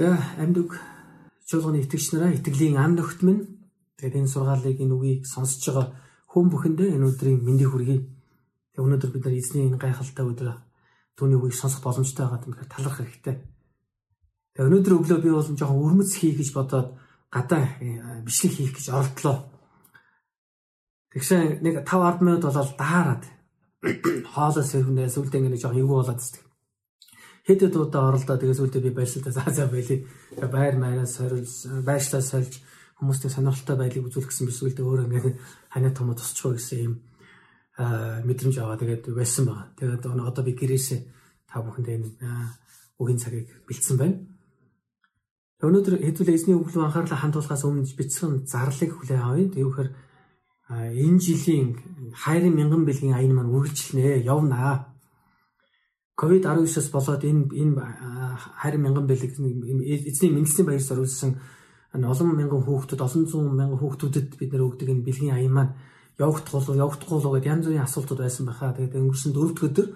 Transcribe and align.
За 0.00 0.16
амьд 0.40 0.72
чуулганы 1.44 1.84
итгэгч 1.84 2.16
нараа 2.16 2.32
итгэлийн 2.32 2.80
ам 2.80 2.96
нөхд 2.96 3.20
минь 3.20 3.68
тэгээд 4.00 4.24
энэ 4.24 4.32
сургаалыг 4.32 4.80
энэ 4.80 4.96
үгийг 4.96 5.28
сонсож 5.28 5.60
байгаа 5.60 5.92
хүн 6.24 6.48
бүхэндээ 6.48 6.96
энэ 6.96 7.04
өдрийн 7.04 7.44
мэндийг 7.44 7.68
хүргэе. 7.68 8.00
Тэгээд 8.72 8.80
өнөөдөр 8.80 9.10
бид 9.12 9.24
нар 9.28 9.36
эзний 9.36 9.68
энэ 9.68 9.76
гайхалтай 9.76 10.24
өдөр 10.24 10.56
түүний 11.20 11.36
үгийг 11.36 11.52
сонсох 11.52 11.84
боломжтой 11.84 12.24
байгаа 12.24 12.48
юм 12.48 12.56
тэгэхээр 12.56 12.72
талархах 12.72 13.00
хэрэгтэй. 13.04 13.36
Тэгээд 14.56 14.68
өнөөдөр 14.72 14.96
өглөө 14.96 15.20
би 15.20 15.30
бол 15.36 15.48
жоохон 15.52 15.84
өрмөц 15.84 16.10
хийх 16.16 16.36
гэж 16.40 16.48
бодоод 16.56 16.88
гадаа 17.28 17.62
э, 17.84 18.24
бичлэг 18.24 18.52
хийх 18.56 18.72
гэж 18.80 18.86
оролдлоо. 18.96 19.36
Тэгсэн 21.12 21.60
нэг 21.60 21.84
5 21.84 22.24
10 22.24 22.24
минут 22.24 22.48
болоод 22.48 22.72
даарад 22.80 23.22
хоолой 24.32 24.64
сэрвнээ 24.64 25.12
сүлдээ 25.12 25.44
ингэ 25.44 25.60
жоохон 25.60 25.84
эвгүй 25.84 25.98
болоод 26.00 26.24
зү 26.24 26.49
хэд 27.50 27.60
хэд 27.66 27.74
удаа 27.74 28.14
оролдоо 28.14 28.38
тэгээс 28.38 28.62
үлдээ 28.62 28.82
би 28.86 28.90
баярлалаа 28.94 29.34
заа 29.34 29.50
заа 29.50 29.66
байли. 29.66 30.06
Байр 30.38 30.78
маяраас 30.78 31.18
сорил 31.18 31.50
байшлаа 31.82 32.22
сольж 32.22 32.62
хүмүүстэй 33.02 33.30
сонирхолтой 33.34 33.76
байдлыг 33.76 34.06
үзүүлэх 34.06 34.30
гэсэн 34.30 34.46
биш 34.46 34.62
үлдээ 34.62 34.86
өөр 34.86 35.04
ингээд 35.10 35.36
ханаа 35.74 35.90
том 35.90 36.14
тусчихгүй 36.14 36.54
гэсэн 36.62 36.78
юм 36.86 36.94
мэдрэмж 38.28 38.56
аваа 38.60 38.78
тэгээд 38.78 39.10
байсан 39.10 39.44
байна. 39.50 39.72
Тэгээд 39.74 40.06
одоо 40.06 40.42
би 40.46 40.52
гэрээсээ 40.54 41.00
та 41.50 41.58
бүхэндээ 41.64 41.96
энэ 41.96 42.08
үгийн 43.00 43.18
цагийг 43.18 43.48
бэлдсэн 43.66 43.96
байна. 43.96 44.16
Өнөөдөр 45.60 46.00
хэдүүлээ 46.00 46.36
эзний 46.36 46.56
рүү 46.56 46.84
анхаарлаа 46.84 47.20
хандуулахаас 47.20 47.64
өмнө 47.64 47.88
бичсэн 47.96 48.44
зарлыг 48.44 48.96
хүлээн 48.96 49.24
авъя. 49.24 49.48
Тэгвхээр 49.48 49.90
энэ 50.70 51.20
жилийн 51.20 51.68
хайрын 52.16 52.54
мянган 52.54 52.84
бэлгийн 52.84 53.16
аян 53.16 53.32
маань 53.36 53.52
үргэлжлэнэ, 53.52 54.24
явнаа. 54.24 54.89
COVID-19-оос 56.20 56.88
болоод 56.92 57.24
энэ 57.24 57.48
энэ 57.48 57.80
харин 58.60 58.82
мянган 58.84 59.06
бэлэг 59.08 59.40
эзний 59.40 60.32
мэндэлсийн 60.36 60.68
баярс 60.68 60.92
оруулсан 60.92 61.40
олон 61.96 62.36
мянган 62.36 62.60
хүүхдүүд 62.60 63.00
олон 63.00 63.24
зуун 63.24 63.56
мянган 63.56 63.80
хүүхдүүдэд 63.80 64.36
бид 64.36 64.52
нэр 64.52 64.68
өгдөг 64.68 64.88
энэ 64.92 65.06
бэлгийн 65.08 65.32
аян 65.32 65.54
маань 65.56 65.72
явагдах 66.20 66.52
болов 66.52 66.76
явагдахгүй 66.76 67.16
болов 67.16 67.32
гэдээ 67.40 67.52
янз 67.56 67.64
бүрийн 67.64 67.86
асуултууд 67.88 68.20
байсан 68.20 68.44
байхаа. 68.46 68.76
Тэгээд 68.76 69.00
өнгөрсөн 69.00 69.32
дөрөвд 69.32 69.64
өдөр 69.64 69.86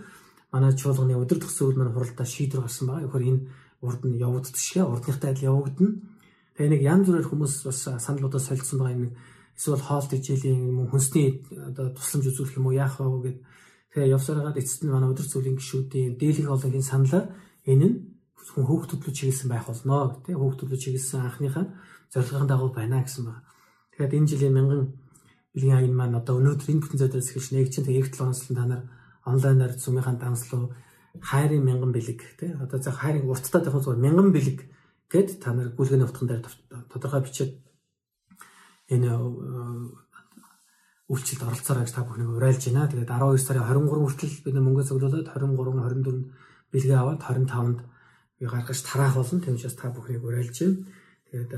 манай 0.49 0.73
чуулганы 0.73 1.15
өдөр 1.21 1.39
төгсөөл 1.45 1.77
маань 1.77 1.93
хуралдаа 1.93 2.25
шийдвэр 2.25 2.65
гарсан 2.65 2.87
байгаа. 2.89 3.05
Ихэр 3.05 3.25
энэ 3.29 3.41
урд 3.85 4.03
нь 4.09 4.17
явагдчихшээ, 4.17 4.85
урдныхтай 4.89 5.31
адил 5.31 5.49
явагдана. 5.53 5.93
Тэгээ 6.57 6.73
нэг 6.73 6.83
янз 6.89 7.05
бүрээр 7.05 7.29
хүмүүс 7.29 7.55
бас 7.69 7.79
саналудаа 8.01 8.41
солилцсон 8.41 8.79
байгаа 8.81 8.97
юм. 8.97 9.13
Эсвэл 9.53 9.85
хоолт 9.85 10.11
хичээлийн 10.11 10.73
юм 10.73 10.89
хүнсний 10.89 11.45
одоо 11.53 11.93
тусламж 11.93 12.33
үзүүлэх 12.33 12.57
юм 12.59 12.67
уу 12.73 12.75
яах 12.75 12.97
вэ 12.97 13.07
гэдэг 13.13 13.37
Тэгээ 13.95 14.15
явсараад 14.19 14.59
эцэст 14.59 14.83
нь 14.83 14.91
манай 14.91 15.15
өдөр 15.15 15.23
зүйлийн 15.23 15.55
гişүүдийн 15.55 16.19
дээлэх 16.19 16.51
олонгийн 16.51 16.83
саналаар 16.83 17.31
энэ 17.63 17.87
нь 17.87 17.97
хүн 18.43 18.67
хөөхтөд 18.67 19.07
рүү 19.07 19.15
чиглэсэн 19.15 19.49
байх 19.49 19.71
болно 19.71 20.19
хөөхтөд 20.27 20.69
рүү 20.69 20.81
чиглэсэн 20.83 21.23
анхныхаа 21.23 21.65
зорилгын 22.11 22.51
дагуу 22.51 22.75
байна 22.75 23.07
гэсэн 23.07 23.23
байна. 23.25 23.47
Тэгэхээр 23.95 24.17
энэ 24.19 24.31
жилийн 24.35 24.55
мянган 24.59 24.83
биеийн 25.55 25.79
аян 25.79 25.95
маань 25.95 26.19
одоо 26.19 26.43
өнөөдөр 26.43 26.71
энэ 26.75 26.83
бүтэн 26.83 27.01
зайдаас 27.01 27.31
эхэлж 27.31 27.49
нэг 27.55 27.71
чинь 27.71 27.87
тэгээ 27.87 28.11
7 28.11 28.27
онослон 28.27 28.57
та 28.59 28.65
нар 28.67 28.83
онлайнаар 29.23 29.73
зумынхаа 29.79 30.19
данслуу 30.19 30.75
хайрын 31.23 31.63
мянган 31.63 31.95
бэлэг 31.95 32.21
тий 32.39 32.51
одоо 32.59 32.79
за 32.83 32.91
хайрын 32.91 33.31
урттай 33.31 33.63
дахин 33.63 33.79
зүгээр 33.81 34.05
мянган 34.05 34.29
бэлэг 34.35 34.59
гэд 35.07 35.29
та 35.39 35.55
нар 35.55 35.71
гүйлгээний 35.79 36.09
утган 36.11 36.27
дээр 36.29 36.43
тодорхой 36.91 37.23
бичээд 37.23 37.53
энэ 38.91 39.09
үйлчлэлд 41.09 41.45
оролцоорой 41.45 41.85
гэж 41.85 41.93
та 41.93 42.05
бүхнийг 42.05 42.31
уриалж 42.33 42.63
байна. 42.65 42.89
Тэгээд 42.89 43.13
12 43.13 43.45
сарын 43.45 43.69
23 43.69 44.05
хүртэл 44.09 44.35
бид 44.45 44.57
мөнгө 44.57 44.83
цуглуулад 44.89 45.29
23 45.29 45.53
24 45.53 46.73
бэлгээ 46.73 46.97
аваад 46.97 47.21
25-нд 47.21 47.79
би 48.41 48.45
гаргаж 48.49 48.79
тараах 48.81 49.15
болно. 49.21 49.41
Тийм 49.41 49.55
учраас 49.55 49.77
та 49.77 49.93
бүхнийг 49.93 50.25
уриалж 50.25 50.57
байна. 50.65 50.81
Тэгээд 51.29 51.53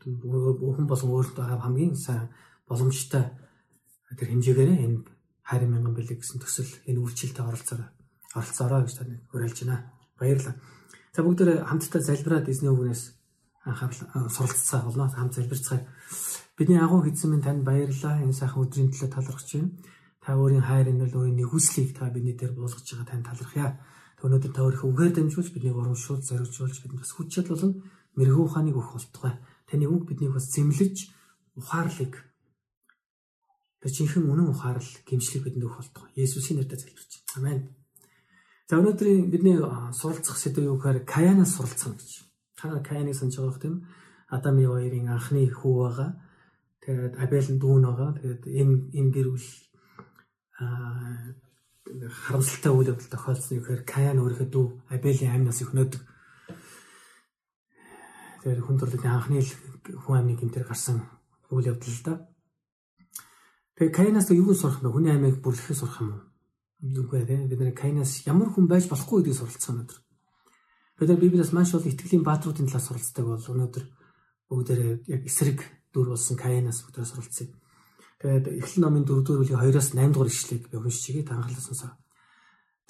бүхэн 0.00 0.86
болон 0.88 1.10
өөртөө 1.12 1.44
хамгийн 1.44 1.94
сайн 1.96 2.32
боломжтой 2.64 3.24
тэр 4.16 4.28
хэмжээгээр 4.32 4.70
энэ 4.80 4.98
20 5.44 5.68
мянган 5.68 5.94
бэлэг 5.94 6.24
гэсэн 6.24 6.40
төсөл 6.40 6.70
энэ 6.88 7.02
үйлчлэлтэд 7.04 7.44
оролцоорой. 7.44 7.88
Оролцоорой 8.32 8.82
гэж 8.88 8.94
тань 8.96 9.20
уриалж 9.34 9.58
байна. 9.60 9.92
Баярлалаа. 10.16 10.56
За 11.12 11.20
бүгд 11.20 11.66
хамтдаа 11.68 12.00
залбираад 12.00 12.48
эзний 12.48 12.70
үгнээс 12.70 13.02
анхаарал 13.66 14.30
суралцсаа 14.30 14.86
болно. 14.86 15.10
Хамт 15.10 15.34
залбирцгаая. 15.34 15.84
Бидний 16.60 16.76
агуу 16.76 17.00
хийсэн 17.00 17.30
минь 17.32 17.40
танд 17.40 17.64
баярлалаа. 17.64 18.20
Энэ 18.20 18.36
сайхан 18.36 18.60
өдрийн 18.60 18.92
төлөө 18.92 19.08
талархаж 19.08 19.48
байна. 19.48 19.72
Та 20.20 20.36
өөрийн 20.36 20.60
хайр 20.60 20.92
инэл 20.92 21.16
өөрийн 21.16 21.40
нэгүслийг 21.40 21.96
та 21.96 22.12
бидний 22.12 22.36
дээр 22.36 22.52
буулгаж 22.52 22.84
байгаа 22.84 23.08
танд 23.08 23.24
талархъя. 23.32 23.80
Өнөөдөр 24.20 24.52
та 24.52 24.68
өөрийнхөө 24.68 24.92
үгээр 24.92 25.12
дамжуулж 25.16 25.56
биднийг 25.56 25.80
урамшуул, 25.80 26.20
зоригжуулж 26.20 26.84
бидэнд 26.84 27.00
бас 27.00 27.16
хүч 27.16 27.28
чадал 27.32 27.56
болон 27.56 27.72
мэрэгүү 28.12 28.44
ухааныг 28.44 28.76
өгөх 28.76 28.92
болтугай. 28.92 29.34
Таны 29.72 29.88
үг 29.88 30.04
биднийг 30.04 30.36
бас 30.36 30.52
зэмлэж 30.52 30.96
ухаарлыг 31.56 32.14
тэр 33.80 33.92
жинхэнэ 33.96 34.28
үнэн 34.28 34.52
ухаарл 34.52 34.90
гимшлийг 35.08 35.48
бидэнд 35.48 35.64
өгөх 35.64 35.80
болтугай. 35.80 36.12
Есүсийн 36.12 36.60
нэрээр 36.60 36.76
залбирч. 36.76 37.12
Амен. 37.40 37.72
За 38.68 38.76
өнөөдрийн 38.76 39.32
бидний 39.32 39.56
суралцах 39.96 40.36
сэдв 40.36 40.60
юу 40.60 40.76
гэхээр 40.76 41.08
Каянаас 41.08 41.56
суралцах 41.56 41.96
гэж. 41.96 42.28
Та 42.60 42.84
Каяныг 42.84 43.16
санаж 43.16 43.40
байгаа 43.40 43.64
юм. 43.64 43.88
Адам 44.28 44.60
Еваерийн 44.60 45.08
анхны 45.08 45.48
хүү 45.48 45.72
байгаа 45.88 46.28
Тэгээд 46.80 47.14
Абель 47.20 47.50
нь 47.52 47.60
дүүн 47.60 47.84
байгаа. 47.84 48.10
Тэгээд 48.16 48.42
энэ 48.48 48.74
энэ 48.96 49.12
гэр 49.12 49.28
бүл 49.32 49.48
аа 50.60 51.36
харамсалтай 51.90 52.72
үйл 52.72 52.90
явдал 52.92 53.10
тохиолдсон 53.10 53.58
гэхээр 53.60 53.82
Каян 53.84 54.20
өөрийнхөө 54.20 54.48
дүү 54.48 54.66
Абелийн 54.94 55.34
амнаас 55.34 55.60
ихнөөдөг. 55.60 56.02
Тэгээд 58.44 58.64
хүн 58.64 58.78
төрлөختний 58.78 59.12
анхны 59.12 59.40
хүн 59.44 60.16
амны 60.16 60.34
гэмтэр 60.38 60.64
гарсан 60.64 61.04
үйл 61.50 61.70
явдал 61.74 61.90
л 61.90 62.04
да. 62.06 62.14
Тэгээд 63.76 63.96
Каянаас 63.96 64.30
юу 64.30 64.54
сурах 64.54 64.80
юм 64.80 64.92
бэ? 64.92 64.94
Хүний 64.94 65.12
амийг 65.12 65.36
бүрлэхээ 65.40 65.76
сурах 65.76 66.00
юм 66.00 66.10
уу? 66.12 66.22
Үгүй 66.84 67.24
ээ. 67.24 67.48
Бид 67.48 67.60
нэр 67.60 67.74
Каянаас 67.74 68.24
ямар 68.28 68.52
хүн 68.52 68.68
байж 68.68 68.86
болохгүй 68.88 69.24
гэдгийг 69.24 69.40
суралцсан 69.40 69.72
өнөөдөр. 69.80 69.98
Бид 71.00 71.08
нар 71.08 71.20
Библиэс 71.20 71.52
маш 71.56 71.72
бол 71.72 71.88
итгэлийн 71.88 72.24
баатруудын 72.24 72.68
талаар 72.68 72.84
суралцдаг 72.84 73.24
бол 73.24 73.40
өнөөдөр 73.40 73.84
бүгдээрээ 74.52 74.92
яг 75.16 75.22
эсрэг 75.24 75.58
дүр 75.94 76.14
болсон 76.14 76.36
Каянаас 76.36 76.82
бүгдээ 76.86 77.06
суралцъя. 77.06 77.48
Тэгээд 78.20 78.46
Эхлэл 78.60 78.84
номын 78.84 79.04
4 79.08 79.24
дугаар 79.24 79.40
бүлгийн 79.40 79.60
2-оос 79.64 79.88
8 79.96 80.12
дугаар 80.12 80.30
ишлэгийг 80.30 80.68
би 80.70 80.76
уншчихъя 80.76 81.24
танхалаас 81.24 81.66
сонсоо. 81.66 81.96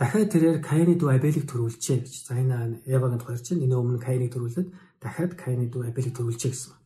Дахиад 0.00 0.32
тэрээр 0.32 0.58
Каяны 0.64 0.96
дүү 0.96 1.08
Абелийг 1.12 1.44
төрүүлжээ 1.44 1.98
гэж. 2.02 2.14
За 2.26 2.34
энэ 2.34 2.82
Евагийн 2.88 3.20
тухай 3.20 3.36
чинь 3.36 3.60
энэ 3.60 3.76
өмнө 3.76 4.00
Каяныг 4.00 4.32
төрүүлээд 4.32 4.68
дахиад 4.96 5.32
Каяны 5.36 5.68
дүү 5.68 5.92
Абелийг 5.92 6.16
төрүүлжээ 6.16 6.50
гэсэн 6.50 6.72
байна. 6.72 6.84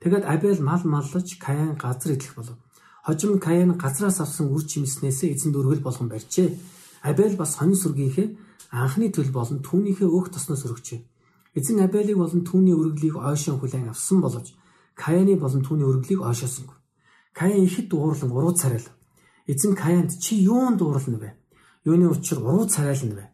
Тэгээд 0.00 0.24
Абел 0.24 0.58
мал 0.64 0.82
маллаж 0.82 1.28
Каян 1.36 1.76
газар 1.76 2.16
идэх 2.16 2.32
болов. 2.34 2.56
Хожим 3.04 3.36
Каян 3.36 3.76
газраас 3.76 4.18
авсан 4.24 4.48
үр 4.48 4.64
жимснээсээ 4.64 5.36
эзэнд 5.36 5.60
өргөл 5.60 5.84
болгон 5.84 6.08
барьжээ. 6.08 6.56
Абел 7.04 7.36
бас 7.36 7.60
хонь 7.60 7.76
сүргийнхээ 7.76 8.32
анхны 8.72 9.12
төл 9.12 9.28
болон 9.28 9.60
түүнийхээ 9.60 10.08
өөх 10.08 10.32
тосноос 10.32 10.64
өргөжээ. 10.64 11.04
Эзэн 11.54 11.84
Абелийг 11.84 12.16
болон 12.16 12.48
түүний 12.48 12.72
өргөлийг 12.72 13.20
ойшон 13.20 13.60
хүлээн 13.60 13.92
авсан 13.92 14.24
боловч 14.24 14.56
Каяны 14.94 15.36
болон 15.36 15.62
түүний 15.66 15.86
өргөлийг 15.86 16.22
ойшоосонгүй. 16.22 16.76
Каян 17.34 17.66
ихэд 17.66 17.90
дуурлан 17.90 18.30
уруу 18.30 18.54
царайл. 18.54 18.88
Эзэн 19.46 19.74
Каянд 19.74 20.10
чи 20.22 20.38
юунд 20.38 20.78
дуурлана 20.78 21.18
вэ? 21.18 21.30
Юуны 21.84 22.06
учир 22.08 22.38
уруу 22.38 22.66
царайлна 22.70 23.14
вэ? 23.14 23.24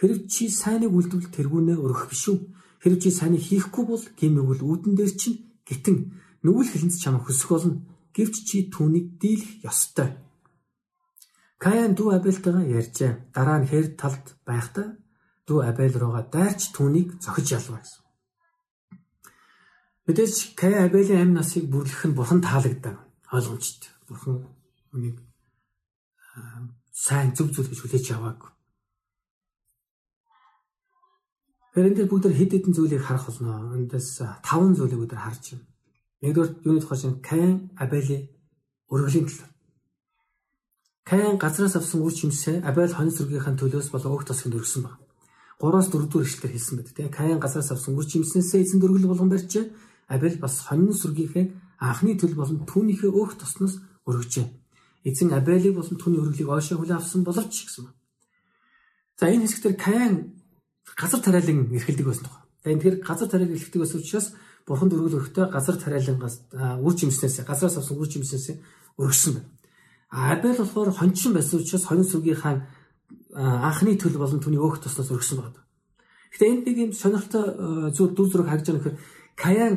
Хэрэг 0.00 0.32
чи 0.32 0.48
сайныг 0.48 0.92
үлдвэл 0.96 1.28
тэргүүнээ 1.28 1.76
өргөх 1.76 2.08
биш 2.08 2.24
үү? 2.32 2.38
Хэрэг 2.80 2.98
чи 3.04 3.10
сайныг 3.12 3.44
хийхгүй 3.44 3.84
бол 3.84 4.04
гим 4.16 4.40
өгвөл 4.40 4.64
үүдэн 4.64 4.96
дээр 4.96 5.12
чинь 5.12 5.44
гитэн 5.68 6.16
нүгэл 6.40 6.72
хэлэнц 6.72 6.96
чамаа 6.96 7.20
хөсөх 7.20 7.52
болно. 7.52 7.84
Гэвч 8.16 8.34
чи 8.48 8.56
түүнийг 8.72 9.20
дийлэх 9.20 9.60
ёстой. 9.68 10.16
Каян 11.60 11.92
дүү 11.92 12.16
Абельтайгаа 12.16 12.64
ярьжээ. 12.64 13.12
Дараа 13.36 13.60
нь 13.60 13.68
хэр 13.68 13.92
талд 14.00 14.40
байхдаа 14.48 14.96
дүү 15.46 15.60
Абель 15.68 16.00
руугаа 16.00 16.24
дайрч 16.32 16.72
түүнийг 16.72 17.20
зохиж 17.20 17.52
ялваа 17.60 17.84
гэсэн. 17.84 17.99
Мэдээж 20.10 20.58
Кай 20.58 20.74
Абелийн 20.74 21.22
амь 21.22 21.38
насыг 21.38 21.70
бүрлэх 21.70 22.02
нь 22.02 22.18
бурхан 22.18 22.42
таалагдав. 22.42 22.98
Ойлгомжтой. 23.30 23.94
Бурхан 24.10 24.42
үнийг 24.90 25.22
сайн 26.90 27.30
зөв 27.30 27.54
зүйл 27.54 27.70
гэж 27.70 27.78
хүлээж 27.78 28.06
аваагүй. 28.18 28.50
Тэр 31.78 31.86
энэ 31.86 31.96
дээр 32.02 32.10
бүгд 32.10 32.26
хэд 32.34 32.50
хэдэн 32.58 32.74
зүйлийг 32.74 33.06
харах 33.06 33.30
болно. 33.30 33.70
Эндээс 33.78 34.42
таван 34.42 34.74
зүйлийг 34.74 34.98
бүгд 34.98 35.14
харж 35.14 35.54
байна. 35.54 35.70
Нэгдүгээр 36.26 36.50
юуны 36.66 36.80
тухай 36.82 36.98
чинь 36.98 37.22
Каин 37.22 37.70
Абели 37.78 38.34
өргөлийн 38.90 39.30
талаар. 39.30 39.54
Каин 41.06 41.38
газраас 41.38 41.78
авсан 41.78 42.02
үр 42.02 42.10
жимсээ 42.10 42.66
Абель 42.66 42.98
хонь 42.98 43.14
сүргийнхаа 43.14 43.54
төлөөс 43.54 43.94
болон 43.94 44.18
өөх 44.18 44.26
тосгонд 44.26 44.58
өргөсөн 44.58 44.82
баг. 44.90 44.98
3-аас 45.62 45.86
4 45.86 46.10
дугаар 46.10 46.26
ишлэлээр 46.26 46.54
хэлсэн 46.58 46.76
байдаг 46.82 46.94
тийм. 46.98 47.14
Каин 47.14 47.38
газраас 47.38 47.70
авсан 47.70 47.94
үр 47.94 48.06
жимснээсээ 48.10 48.60
эзэн 48.66 48.82
дөргөл 48.82 49.06
болгон 49.06 49.30
барьжээ. 49.30 49.89
Абель 50.10 50.38
бас 50.42 50.66
хонин 50.66 50.90
сүргийнхээ 50.90 51.46
анхны 51.78 52.18
төл 52.18 52.34
болон 52.34 52.66
түүнийхээ 52.66 53.10
өөх 53.14 53.38
тосноос 53.38 53.78
өргөжээ. 54.04 54.46
Эзэн 55.06 55.32
Абелийг 55.32 55.78
болон 55.78 55.96
түүний 55.96 56.20
өргөлийг 56.20 56.50
ойшоо 56.50 56.82
хүлээн 56.82 56.98
авсан 56.98 57.22
боловч 57.22 57.54
гэсэн 57.64 57.86
байна. 57.86 57.96
За 59.16 59.30
энэ 59.30 59.46
хэсгээр 59.46 59.76
Каин 59.78 60.14
газар 60.98 61.20
тариалан 61.22 61.70
эрхэлдэг 61.72 62.06
байсан 62.06 62.26
тухай. 62.26 62.42
Тэгээд 62.64 62.82
тэр 62.82 62.94
газар 63.06 63.28
тариаг 63.30 63.50
илгэдэг 63.54 63.80
ус 63.80 63.94
учраас 63.94 64.34
бурханд 64.66 64.92
өргөл 64.92 65.24
өрхтөө 65.24 65.46
газар 65.48 65.76
тариалангаас 65.80 66.36
үр 66.52 66.94
жимснээс 66.98 67.40
газараас 67.46 67.78
авсан 67.80 67.96
үр 67.96 68.08
жимснээс 68.10 68.60
өргөсөн 69.00 69.32
байна. 69.38 69.48
Абель 70.10 70.58
болохоор 70.58 70.92
хончин 70.92 71.32
байсан 71.32 71.60
учраас 71.60 71.86
хонин 71.86 72.04
сүгийнхаа 72.04 72.66
анхны 73.36 73.96
төл 73.96 74.18
болон 74.18 74.42
түүний 74.42 74.60
өөх 74.60 74.82
туснаас 74.82 75.08
өргөсөн 75.08 75.38
байна. 75.40 75.60
Гэтэ 76.34 76.44
энд 76.50 76.64
нэг 76.66 76.76
юм 76.76 76.92
сонирхолтой 76.92 77.94
зүйл 77.96 78.12
дүр 78.12 78.28
зураг 78.28 78.48
харж 78.50 78.66
байгаа 78.68 78.78
нөхөр 78.78 78.96
Каян 79.40 79.74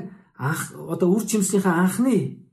анх 0.50 0.76
одоо 0.76 1.08
үр 1.16 1.24
жимснийхээ 1.24 1.72
анхны 1.72 2.44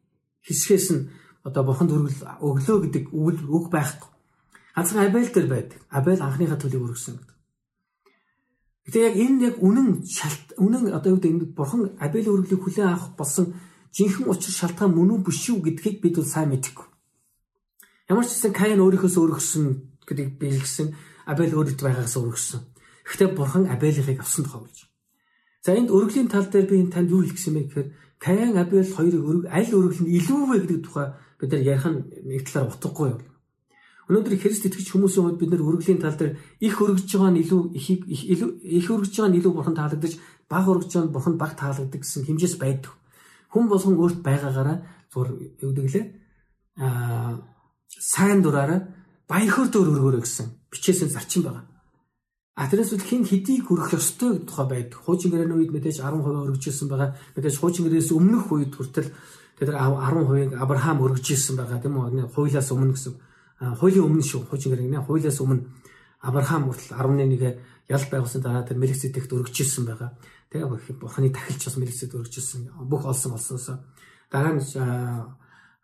хэсгээс 0.47 0.87
нь 0.95 1.03
одоо 1.43 1.63
бурханд 1.65 1.91
өргөл 1.91 2.21
өглөө 2.39 2.79
гэдэг 2.85 3.05
үг 3.11 3.37
үг 3.49 3.67
байхгүй. 3.75 4.11
Ганцхан 4.75 5.05
Абель 5.07 5.33
дээр 5.33 5.49
байдаг. 5.49 5.81
Абель 5.91 6.23
анхныхаа 6.23 6.59
төлөв 6.61 6.85
өргөсөн 6.87 7.17
гэдэг. 7.19 7.37
Гэтэ 8.87 8.99
яг 9.09 9.17
энэ 9.17 9.45
яг 9.49 9.57
үнэн 9.61 9.89
шалт 10.05 10.57
үнэн 10.57 10.93
одоо 10.93 11.17
юу 11.17 11.21
гэдэг 11.21 11.57
бурхан 11.57 11.97
Абель 11.99 12.29
өргөлийг 12.29 12.63
хүлээн 12.63 12.93
авах 12.93 13.17
болсон 13.17 13.55
жинхэнэ 13.95 14.29
учир 14.29 14.53
шалтгаан 14.55 14.95
мөн 14.95 15.11
үү 15.15 15.21
биш 15.27 15.49
үү 15.51 15.61
гэдгийг 15.65 15.97
бид 16.01 16.15
бол 16.17 16.29
сайн 16.29 16.51
мэдэхгүй. 16.51 16.87
Ямар 18.11 18.27
ч 18.27 18.35
гэсэн 18.35 18.53
Каин 18.55 18.83
өөрийнхөөс 18.83 19.17
өргөсөн 19.23 19.67
гэдгийг 20.07 20.39
биелгсэн, 20.39 20.95
Абель 21.27 21.55
өөрөд 21.55 21.79
байгаагаас 21.79 22.17
өргөсөн. 22.19 22.61
Гэхдээ 23.07 23.31
бурхан 23.35 23.65
Абелихыг 23.71 24.19
авсан 24.19 24.45
тохиолж. 24.47 24.90
За 25.61 25.77
энд 25.77 25.93
өргөлийн 25.93 26.29
тал 26.33 26.49
дээр 26.49 26.67
би 26.69 26.81
энэ 26.81 26.93
танд 26.93 27.13
юу 27.13 27.21
хэлэх 27.21 27.37
гэсэн 27.37 27.55
бэ 27.55 27.63
гэхээр 27.69 27.89
Каин 28.21 28.57
Абель 28.57 28.93
хоёрыг 28.97 29.25
өрг 29.25 29.45
аль 29.53 29.73
өргөл 29.77 30.05
нь 30.05 30.13
илүү 30.17 30.41
вэ 30.49 30.57
гэдэг 30.65 30.81
тухай 30.85 31.09
бид 31.37 31.51
нар 31.53 31.65
ярих 31.65 31.87
нь 31.89 32.01
нэг 32.25 32.49
талаар 32.49 32.73
утгагүй 32.73 33.09
юм. 33.13 33.21
Өнөөдөр 34.09 34.35
Христ 34.41 34.65
итгэж 34.67 34.89
хүмүүсийн 34.91 35.25
хувьд 35.25 35.41
бид 35.41 35.51
нар 35.53 35.65
өргөлийн 35.65 36.01
тал 36.01 36.17
дээр 36.17 36.37
их 36.65 36.75
өргөж 36.81 37.09
байгаа 37.13 37.33
нь 37.33 37.41
илүү 37.45 37.61
их 37.77 37.87
их 37.87 38.89
өргөж 38.89 39.13
байгаа 39.13 39.31
нь 39.31 39.39
илүү 39.39 39.53
бурхан 39.55 39.77
таалагдаж 39.77 40.13
бага 40.49 40.69
өргөж 40.73 40.91
байгаа 40.91 41.09
нь 41.09 41.15
бурхан 41.15 41.37
бага 41.37 41.55
таалагддаг 41.61 42.01
гэсэн 42.03 42.27
хэмжээс 42.27 42.57
байдаг. 42.59 42.93
Хүн 43.53 43.67
болгон 43.69 43.97
өөрт 44.01 44.19
байгаагаараа 44.25 44.79
зур 45.13 45.29
юу 45.63 45.71
гэдэг 45.71 45.87
лээ 45.95 46.07
аа 46.83 47.39
сайн 47.87 48.43
дураараа 48.43 48.81
баяр 49.31 49.51
хөөр 49.55 49.69
дөр 49.71 49.89
өргөөрэй 49.95 50.23
гэсэн 50.27 50.47
бичээсэн 50.75 51.15
зарчим 51.15 51.47
байгаа. 51.47 51.70
А 52.55 52.67
тэрээс 52.67 52.93
үл 52.97 53.05
хин 53.05 53.25
хэдийг 53.25 53.71
өргөх 53.71 53.95
ёстой 53.95 54.39
гэдэг 54.39 54.49
тухай 54.49 54.67
байдаг. 54.67 54.99
Хуучин 55.01 55.31
гэрээний 55.31 55.59
үед 55.59 55.73
мэдээж 55.73 56.03
10% 56.03 56.51
өргөжсэн 56.51 56.89
байгаа. 56.91 57.15
Мэдээж 57.37 57.57
хуучин 57.59 57.85
гэрээс 57.87 58.11
өмнөх 58.11 58.47
үед 58.51 58.73
хүртэл 58.75 59.11
тэр 59.59 59.69
10%-ийг 59.71 60.53
Авраам 60.59 60.99
өргөжсэн 61.05 61.57
байгаа 61.57 61.79
тийм 61.79 61.97
үү? 61.97 62.29
Хуулиас 62.35 62.69
өмнө 62.75 62.95
гэсэн. 62.99 63.15
Хуулийн 63.81 64.05
өмнө 64.05 64.25
шүү. 64.27 64.51
Хуучин 64.51 64.71
гэрээ 64.75 64.91
нэ 64.91 65.07
хуулиас 65.07 65.39
өмнө 65.41 65.65
Авраам 66.21 66.69
хүртэл 66.69 66.99
11-ийг 67.01 67.45
ял 67.89 68.05
байгуулсан 68.11 68.43
дараа 68.43 68.67
тэр 68.67 68.77
Мелхиседект 68.77 69.31
өргөжсэн 69.31 69.85
байгаа. 69.89 70.11
Тэгээ 70.53 71.01
бурханы 71.01 71.31
тахилч 71.33 71.65
бас 71.65 71.77
Мелхисед 71.79 72.13
өргөжсэн. 72.13 72.69
Бүх 72.85 73.07
олсон 73.09 73.39
олсноосоо 73.39 73.79
дараа 74.31 74.55
нь 74.55 74.63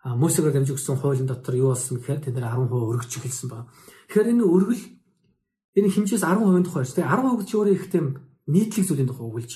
Мөсөөр 0.07 0.55
дамжиж 0.55 0.79
өгсөн 0.79 1.03
хуулийн 1.03 1.27
дотор 1.27 1.59
юу 1.59 1.75
болсон 1.75 1.99
гэхээр 1.99 2.31
тэд 2.31 2.39
нар 2.39 2.55
10% 2.55 2.71
өргөж 2.71 3.11
эхэлсэн 3.19 3.51
байна. 3.51 3.67
Тэгэхээр 4.07 4.31
энэ 4.39 4.47
өргөл 4.47 4.83
Энэ 5.77 5.93
хэмжээс 5.93 6.25
10% 6.25 6.65
тухай 6.65 6.85
шүү 6.89 6.97
дээ. 7.05 7.13
10% 7.13 7.45
чи 7.45 7.55
өөрөө 7.57 7.77
их 7.77 7.87
тийм 7.93 8.07
нийтлэг 8.49 8.85
зүйлийн 8.89 9.09
тухай 9.13 9.27
өгүүлж. 9.29 9.53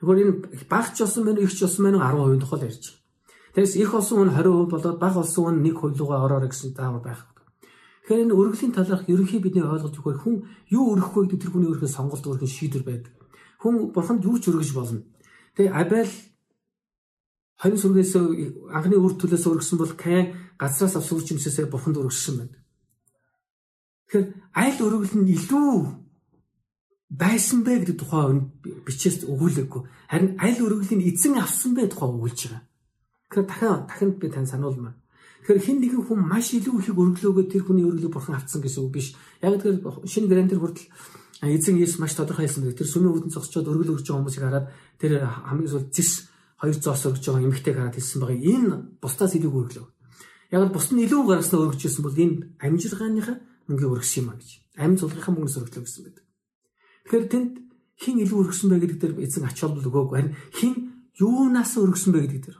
Тэгвэл 0.00 0.22
энэ 0.24 0.32
багч 0.72 0.96
болсон 1.04 1.28
уу, 1.28 1.44
ихч 1.44 1.58
болсон 1.60 1.84
уу 1.92 2.00
10% 2.00 2.40
тухай 2.40 2.58
л 2.58 2.68
ярьж. 2.72 2.84
Тэгээс 3.52 3.74
их 3.76 3.92
болсон 3.92 4.16
хүн 4.24 4.32
20% 4.32 4.72
болоод 4.72 4.96
бага 4.96 5.20
болсон 5.20 5.42
хүн 5.44 5.56
1% 5.60 6.00
руугаа 6.00 6.24
ороорой 6.24 6.48
гэсэн 6.48 6.72
заавар 6.72 7.02
байх. 7.04 7.20
Тэгэхээр 8.08 8.24
энэ 8.24 8.38
өргөлийн 8.38 8.72
талаарх 8.72 9.04
ерөнхий 9.10 9.40
бидний 9.42 9.66
ойлгож 9.66 9.94
өгөхөөр 10.00 10.18
хүн 10.22 10.36
юу 10.70 10.96
өргөх 10.96 11.14
вэ 11.14 11.20
гэдэг 11.34 11.40
тэр 11.44 11.52
хүний 11.52 11.68
өөрхөн 11.68 11.90
сонголт 11.90 12.24
өөрхөн 12.24 12.48
шийдвэр 12.48 12.84
байдаг. 12.86 13.12
Хүн 13.60 13.92
бурханд 13.92 14.24
юу 14.24 14.38
ч 14.38 14.48
өргөж 14.48 14.70
болно. 14.72 15.02
Тэгээ 15.58 15.74
Абель 15.74 16.14
хонь 17.60 17.76
сүргээс 17.76 18.12
анхны 18.72 18.96
үр 18.96 19.14
төлөөс 19.18 19.44
өргөсөн 19.50 19.78
бол 19.78 19.92
Каин 19.98 20.32
газраас 20.56 20.96
авсан 20.96 21.20
үчимсээсээ 21.20 21.68
бурханд 21.68 22.00
өргөссөн 22.00 22.34
байна. 22.40 22.59
Тэгэхээр 24.10 24.26
аль 24.58 24.80
өргөл 24.82 25.22
нь 25.22 25.30
илүү 25.38 25.70
байсан 27.14 27.62
бэ 27.62 27.86
гэдэг 27.86 27.96
тухай 28.02 28.42
бичээс 28.82 29.22
өгүүлээгүй. 29.22 29.82
Харин 30.10 30.34
аль 30.34 30.58
өргөлийн 30.58 31.06
эзэн 31.06 31.38
авсан 31.38 31.78
бэ 31.78 31.86
тухай 31.86 32.10
өгүүлж 32.10 32.38
байгаа. 32.50 32.66
Тэгэхээр 33.30 33.46
дахин 33.46 33.86
дахинд 33.86 34.16
би 34.18 34.26
тань 34.26 34.50
сануулмаа. 34.50 34.98
Тэгэхээр 35.46 35.62
хин 35.62 35.78
нэгэн 35.78 36.02
хүн 36.10 36.20
маш 36.26 36.50
илүү 36.58 36.74
их 36.82 36.90
өргөлөөгөө 36.90 37.46
тэр 37.54 37.62
хүний 37.62 37.86
өргөлийг 37.86 38.10
бурхан 38.10 38.34
авцсан 38.34 38.58
гэсэн 38.58 38.82
үг 38.82 38.98
биш. 38.98 39.14
Яг 39.38 39.62
тэгэхээр 39.62 39.78
шинэ 40.10 40.26
гэрэн 40.26 40.50
дээр 40.50 40.58
хүртэл 40.58 40.90
эзэн 41.46 41.78
Есүс 41.78 42.02
маш 42.02 42.18
тодорхой 42.18 42.50
хэлсэн 42.50 42.66
байдаг. 42.66 42.82
Тэр 42.82 42.90
сүмийн 42.90 43.14
үүдэн 43.14 43.30
зогсчоод 43.30 43.70
өргөл 43.70 43.94
өргөж 43.94 44.10
байгаа 44.10 44.18
хүмүүсийг 44.26 44.42
хараад 44.42 44.66
тэр 44.98 45.22
хамгийн 45.22 45.70
сүүл 45.70 45.86
зис 45.94 46.26
хоёр 46.58 46.74
зоос 46.82 47.06
өргөж 47.06 47.24
байгаа 47.30 47.46
эмэгтэйг 47.46 47.76
хараад 47.78 47.94
хэлсэн 47.94 48.18
байгаа. 48.18 48.42
Энэ 48.42 48.74
бусдаас 48.98 49.32
илүү 49.38 49.54
өргөлөө. 49.54 49.86
Яг 50.50 50.62
л 50.66 50.74
бусд 50.74 50.90
нь 50.98 51.02
илүү 51.06 51.20
гаргаснаа 51.30 51.62
өргөж 51.62 51.80
ирсэн 51.86 52.02
бол 52.02 52.18
энэ 52.18 52.58
амжилгааныхаа 52.58 53.38
мөнгө 53.68 53.86
өргөсөн 54.00 54.20
юм 54.24 54.28
а 54.30 54.38
гэж. 54.38 54.50
Амь 54.78 54.96
зулгийнхаа 54.96 55.34
мөнгөс 55.34 55.56
өргөлөө 55.60 55.84
гэсэн 55.84 56.02
байдаг. 56.06 56.24
Тэгэхээр 57.04 57.26
тэнд 57.32 57.52
хин 58.00 58.16
илүү 58.24 58.38
өргөсөн 58.40 58.68
бай 58.70 58.80
гэдэг 58.80 58.98
дээр 59.00 59.14
эзэн 59.24 59.44
ач 59.44 59.58
холбогдол 59.60 59.90
өгөөгүй. 59.90 60.16
Харин 60.16 60.34
хин 60.56 60.74
юунаас 61.20 61.76
өргөсөн 61.76 62.12
бэ 62.16 62.20
гэдэг 62.24 62.42
дээр 62.48 62.58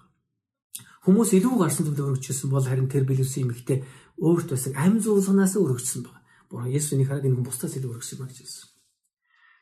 хүмүүс 1.04 1.30
илүү 1.32 1.54
гарсан 1.56 1.84
зүйлээр 1.88 2.12
өргөжсөн 2.12 2.50
бол 2.52 2.66
харин 2.68 2.92
тэр 2.92 3.08
билүүсэн 3.08 3.48
эмэгтэй 3.48 3.78
өөрт 4.20 4.48
байсан 4.52 4.72
амь 4.76 5.00
зулганаас 5.00 5.56
өргөжсөн 5.56 6.04
байна. 6.04 6.20
Бурхан 6.52 6.68
Есүсний 6.76 7.08
хараад 7.08 7.24
энэ 7.24 7.40
хүн 7.40 7.48
бусдаас 7.48 7.72
илүү 7.72 7.90
өргөсөн 7.96 8.16
юм 8.20 8.24
а 8.24 8.28
гэж 8.28 8.38
хэлсэн. 8.44 8.68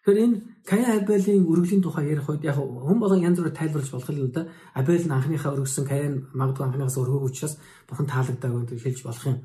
Тэгэхээр 0.02 0.24
энэ 0.24 0.36
Каин 0.66 0.86
Абелийн 0.88 1.46
өргөлийн 1.46 1.82
тухай 1.84 2.10
ярих 2.10 2.26
үед 2.26 2.42
яг 2.42 2.58
хүн 2.58 2.98
болгон 2.98 3.22
янз 3.22 3.38
бүрээр 3.38 3.54
тайлбарлаж 3.54 3.90
болох 3.92 4.10
юм 4.10 4.30
да. 4.34 4.48
Абель 4.74 5.06
нь 5.06 5.14
анхныхаа 5.14 5.54
өргөсөн 5.54 5.86
Каин 5.86 6.14
магадгүй 6.34 6.64
анхныхаас 6.64 6.98
өргөөг 6.98 7.28
учраас 7.28 7.54
бурхан 7.86 8.08
таалагдаагүй 8.08 8.74
гэж 8.74 8.82
хэлж 8.82 9.00
болох 9.06 9.24
юм. 9.30 9.38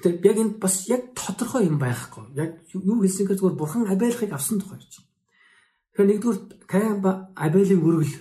Гэтэ 0.00 0.24
яг 0.24 0.36
энд 0.40 0.54
бас 0.56 0.88
яг 0.88 1.12
тодорхой 1.12 1.68
юм 1.68 1.76
байхгүй. 1.76 2.24
Яг 2.32 2.64
юу 2.72 3.04
хэлсэн 3.04 3.28
гэхээр 3.28 3.40
зүгээр 3.40 3.60
бурхан 3.60 3.84
Абелхыг 3.84 4.32
авсан 4.32 4.56
тухай 4.56 4.80
ярьж 4.80 4.96
байна. 4.96 5.12
Тэгэхээр 5.92 6.08
нэгдүгээр 6.08 6.38
Каин 6.64 6.98
ба 7.04 7.28
Абелийн 7.36 7.84
өргөл. 7.84 8.16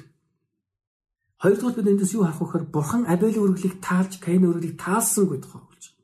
Хоёрдугаар 1.39 1.75
бид 1.79 1.87
эндээс 1.87 2.13
юу 2.19 2.27
харах 2.27 2.43
вэ 2.43 2.45
гэхээр 2.51 2.65
бурхан 2.67 3.03
Абелийн 3.07 3.45
өргөлийг 3.47 3.79
таалж 3.79 4.19
Каины 4.19 4.51
өргөлийг 4.51 4.75
таалсангүй 4.75 5.39
тухай 5.39 5.63
болж 5.63 5.83
байна. 5.87 6.03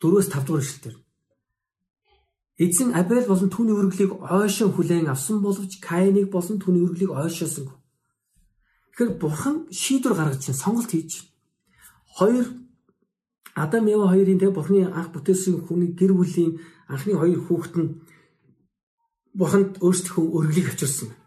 Дөрөвс 0.00 0.28
тавдугаар 0.32 0.64
эшлэлээр. 0.64 0.96
Эзэн 2.56 2.90
Абель 2.96 3.28
болон 3.28 3.52
түүний 3.52 3.76
өргөлийг 3.76 4.12
ойшин 4.16 4.72
хүлээн 4.72 5.12
авсан 5.12 5.44
боловч 5.44 5.76
Каиныг 5.84 6.32
болон 6.32 6.56
түүний 6.56 6.80
өргөлийг 6.88 7.12
ойшоосонгүй. 7.12 7.76
Тэгэхээр 8.96 9.12
бурхан 9.20 9.68
шийдвэр 9.68 10.16
гаргаж 10.16 10.40
чинь 10.40 10.56
сонголт 10.56 10.88
хийж. 10.88 11.28
Хоёр 12.16 12.48
Адам 13.56 13.86
Ева 13.88 14.12
хоёрын 14.12 14.38
тэг 14.38 14.52
Бурхны 14.52 14.84
анх 14.84 15.16
бүтээсэн 15.16 15.64
хүний 15.64 15.96
гэр 15.96 16.12
бүлийн 16.12 16.60
анхны 16.92 17.16
хоёр 17.16 17.40
хүүхэд 17.40 17.74
нь 17.80 17.90
Бурханд 19.32 19.80
өөрсдийнхөө 19.80 20.24
өргөлийг 20.36 20.68
авчирсан 20.68 21.08
байна. 21.08 21.24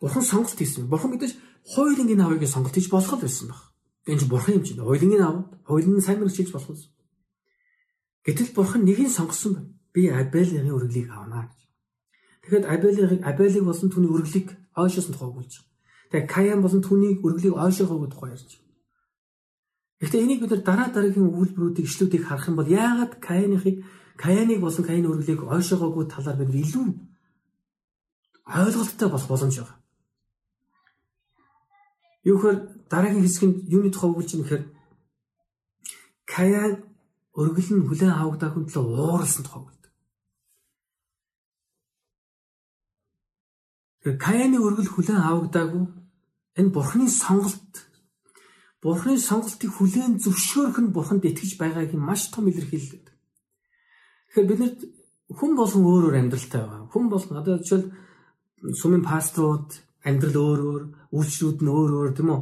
Бурхан 0.00 0.24
сонголт 0.24 0.58
хийсэн. 0.60 0.84
Бурхан 0.84 1.16
мэдээж 1.16 1.32
хоёулынгийн 1.64 2.20
авыг 2.20 2.44
сонголт 2.44 2.76
хийж 2.76 2.92
болох 2.92 3.20
байсан 3.20 3.48
баг. 3.48 3.60
Энэ 4.04 4.20
чинь 4.20 4.28
Бурхан 4.28 4.54
юм 4.60 4.64
чинь. 4.64 4.84
Хоёулынгийн 4.84 5.24
ав, 5.24 5.36
хоёулын 5.64 6.04
сайн 6.04 6.20
мэрэгч 6.20 6.36
хийж 6.36 6.52
болох 6.52 6.76
юм. 6.76 6.92
Гэтэл 8.24 8.52
Бурхан 8.52 8.84
нэгийг 8.84 9.08
сонгосон 9.08 9.52
байна. 9.56 9.68
Би 9.92 10.08
Абелийн 10.08 10.68
өргөлийг 10.68 11.08
авнаа 11.08 11.48
гэж. 11.48 11.60
Тэгэхэд 12.44 12.64
Абелийн 12.68 13.24
Абелийг 13.24 13.64
болон 13.64 13.88
түүний 13.88 14.12
өргөлийг 14.12 14.48
ойшоосон 14.76 15.12
тухай 15.16 15.28
өгүүлж. 15.32 15.52
Тэгээ 16.12 16.28
Каян 16.28 16.60
болон 16.60 16.82
түүний 16.84 17.12
өргөлийг 17.24 17.56
ойшоогоогүй 17.56 18.08
тухай 18.12 18.30
ярьж. 18.36 18.63
Гэхдээ 20.00 20.22
энийг 20.24 20.40
бид 20.42 20.50
нар 20.50 20.62
дараа 20.62 20.88
дараагийн 20.90 21.28
өгүүлбэрүүдийг 21.30 21.86
ишлүүдийг 21.86 22.24
харах 22.26 22.48
юм 22.48 22.56
бол 22.58 22.68
яагаад 22.68 23.12
Каиныхыг 23.20 23.76
Каяныг 24.16 24.60
болон 24.60 24.84
Каины 24.84 25.06
өргөлийг 25.10 25.42
ойшоогоогүй 25.42 26.06
талаар 26.06 26.38
бид 26.38 26.54
илүү 26.54 26.86
ойлголттой 28.46 29.08
болох 29.10 29.28
боломж 29.28 29.54
байгаа. 29.58 29.78
Юу 32.24 32.36
гэхээр 32.38 32.58
дараагийн 32.90 33.24
хэсгэнд 33.26 33.56
юуны 33.74 33.90
тухай 33.90 34.10
өгүүлж 34.10 34.30
байгаа 34.30 34.42
нөхөр 34.42 34.62
Каян 36.24 36.72
өргөл 37.34 37.70
нь 37.74 37.86
хүлэн 37.88 38.12
авагдаагүй 38.14 38.62
төлөө 38.70 39.02
ууралсан 39.10 39.42
тухай 39.44 39.62
өгдөг. 39.62 39.92
Каяны 44.24 44.58
өргөл 44.62 44.90
хүлэн 44.92 45.18
авагдаагүй 45.18 45.84
энэ 46.60 46.70
бурхны 46.70 47.08
сонголт 47.10 47.83
Бурхны 48.84 49.16
сонголтыг 49.16 49.70
хүлээн 49.72 50.20
зөвшөөрөх 50.20 50.78
нь 50.84 50.92
Бурханд 50.92 51.24
итгэж 51.24 51.56
байгаагийн 51.56 52.04
маш 52.04 52.28
том 52.28 52.44
илэрхийлэл. 52.52 53.08
Тэгэхээр 54.28 54.48
бид 54.52 54.60
нарт 54.60 54.80
хүн 55.32 55.52
болгон 55.56 55.84
өөр 55.88 56.04
өөр 56.12 56.18
амьдралтай 56.20 56.60
байгаа. 56.60 56.92
Хүн 56.92 57.08
болгон 57.08 57.40
одоо 57.40 57.56
жишээл 57.64 57.88
сүмийн 58.76 59.00
пасторууд 59.08 59.72
амьдрал 60.04 60.36
өөр 60.36 60.60
өөр, 60.68 60.82
үйлчлүүд 61.16 61.58
нь 61.64 61.72
өөр 61.72 61.90
өөр 61.96 62.10
тийм 62.12 62.28
үү? 62.28 62.40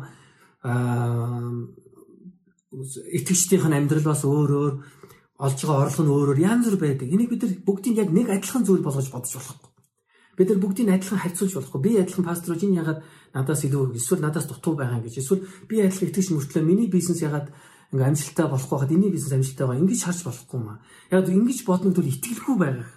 Аа 0.67 1.47
итгэжтийнх 2.73 3.69
нь 3.69 3.79
амьдрал 3.79 4.11
бас 4.11 4.27
өөр 4.27 4.51
өөр, 4.51 4.75
олж 5.47 5.59
байгаа 5.63 5.85
орлого 5.85 6.03
нь 6.03 6.15
өөр 6.15 6.29
өөр 6.33 6.41
янз 6.43 6.67
бүр 6.73 6.79
байдаг. 6.81 7.07
Энийг 7.07 7.31
бид 7.31 7.43
нар 7.47 7.55
бүгдийг 7.63 7.97
яг 8.03 8.11
нэг 8.11 8.27
адилхан 8.33 8.65
зүйл 8.65 8.83
болгож 8.83 9.09
бодож 9.13 9.33
болохгүй. 9.37 9.71
Бид 10.39 10.49
нар 10.49 10.61
бүгдийг 10.65 10.89
адилхан 10.89 11.21
харьцуулж 11.21 11.55
болохгүй. 11.55 11.81
Би 11.85 11.91
адилхан 12.01 12.25
пастор 12.25 12.57
чинь 12.57 12.79
ягаад 12.79 13.05
надаас 13.35 13.65
илүү 13.65 13.97
эсвэл 13.97 14.21
надаас 14.21 14.47
дутуу 14.47 14.77
байгаа 14.77 15.01
юм 15.01 15.05
гэж. 15.09 15.25
Эсвэл 15.25 15.49
би 15.69 15.81
адилхан 15.81 16.09
итгэж 16.09 16.29
мөртлөө 16.37 16.63
миний 16.63 16.89
бизнес 16.93 17.25
ягаад 17.25 17.49
ингээ 17.93 18.09
амжилттай 18.13 18.47
болохгүй 18.49 18.79
хаад 18.79 18.93
энэний 18.93 19.13
бизнес 19.13 19.33
амжилттай 19.33 19.67
байгаа. 19.67 19.83
Ингэж 19.83 20.01
харж 20.05 20.21
болохгүй 20.29 20.61
маа. 20.61 20.79
Яг 21.09 21.29
ингэж 21.29 21.59
боднод 21.65 21.97
бол 21.97 22.13
итгэлгүй 22.13 22.57
байгаа. 22.61 22.91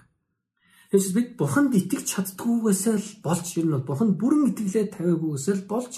Тэгээс 0.92 1.12
бид 1.16 1.30
бурханд 1.40 1.74
итгэж 1.76 2.06
чаддгүйгээсээ 2.12 2.96
л 3.00 3.10
болж 3.24 3.46
ер 3.56 3.66
нь 3.66 3.74
бол 3.76 3.88
бурханд 3.88 4.14
бүрэн 4.20 4.52
итгэлээ 4.52 4.86
тавиагүйгээсээ 4.96 5.56
л 5.56 5.70
болж 5.72 5.94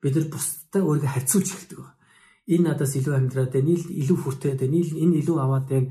бид 0.00 0.14
нар 0.16 0.26
бусдтай 0.32 0.82
өөрийгөө 0.84 1.12
харьцуулж 1.12 1.48
эхэлдэг 1.52 1.78
байна. 1.80 1.96
Энэ 2.44 2.64
надаас 2.68 2.92
илүү 2.98 3.14
амьдраад 3.14 3.52
байна. 3.52 3.72
Илүү 3.72 4.18
хүртээд 4.20 4.60
байна. 4.64 4.76
Энэ 4.80 5.18
илүү 5.20 5.36
аваад 5.38 5.66
байна. 5.68 5.88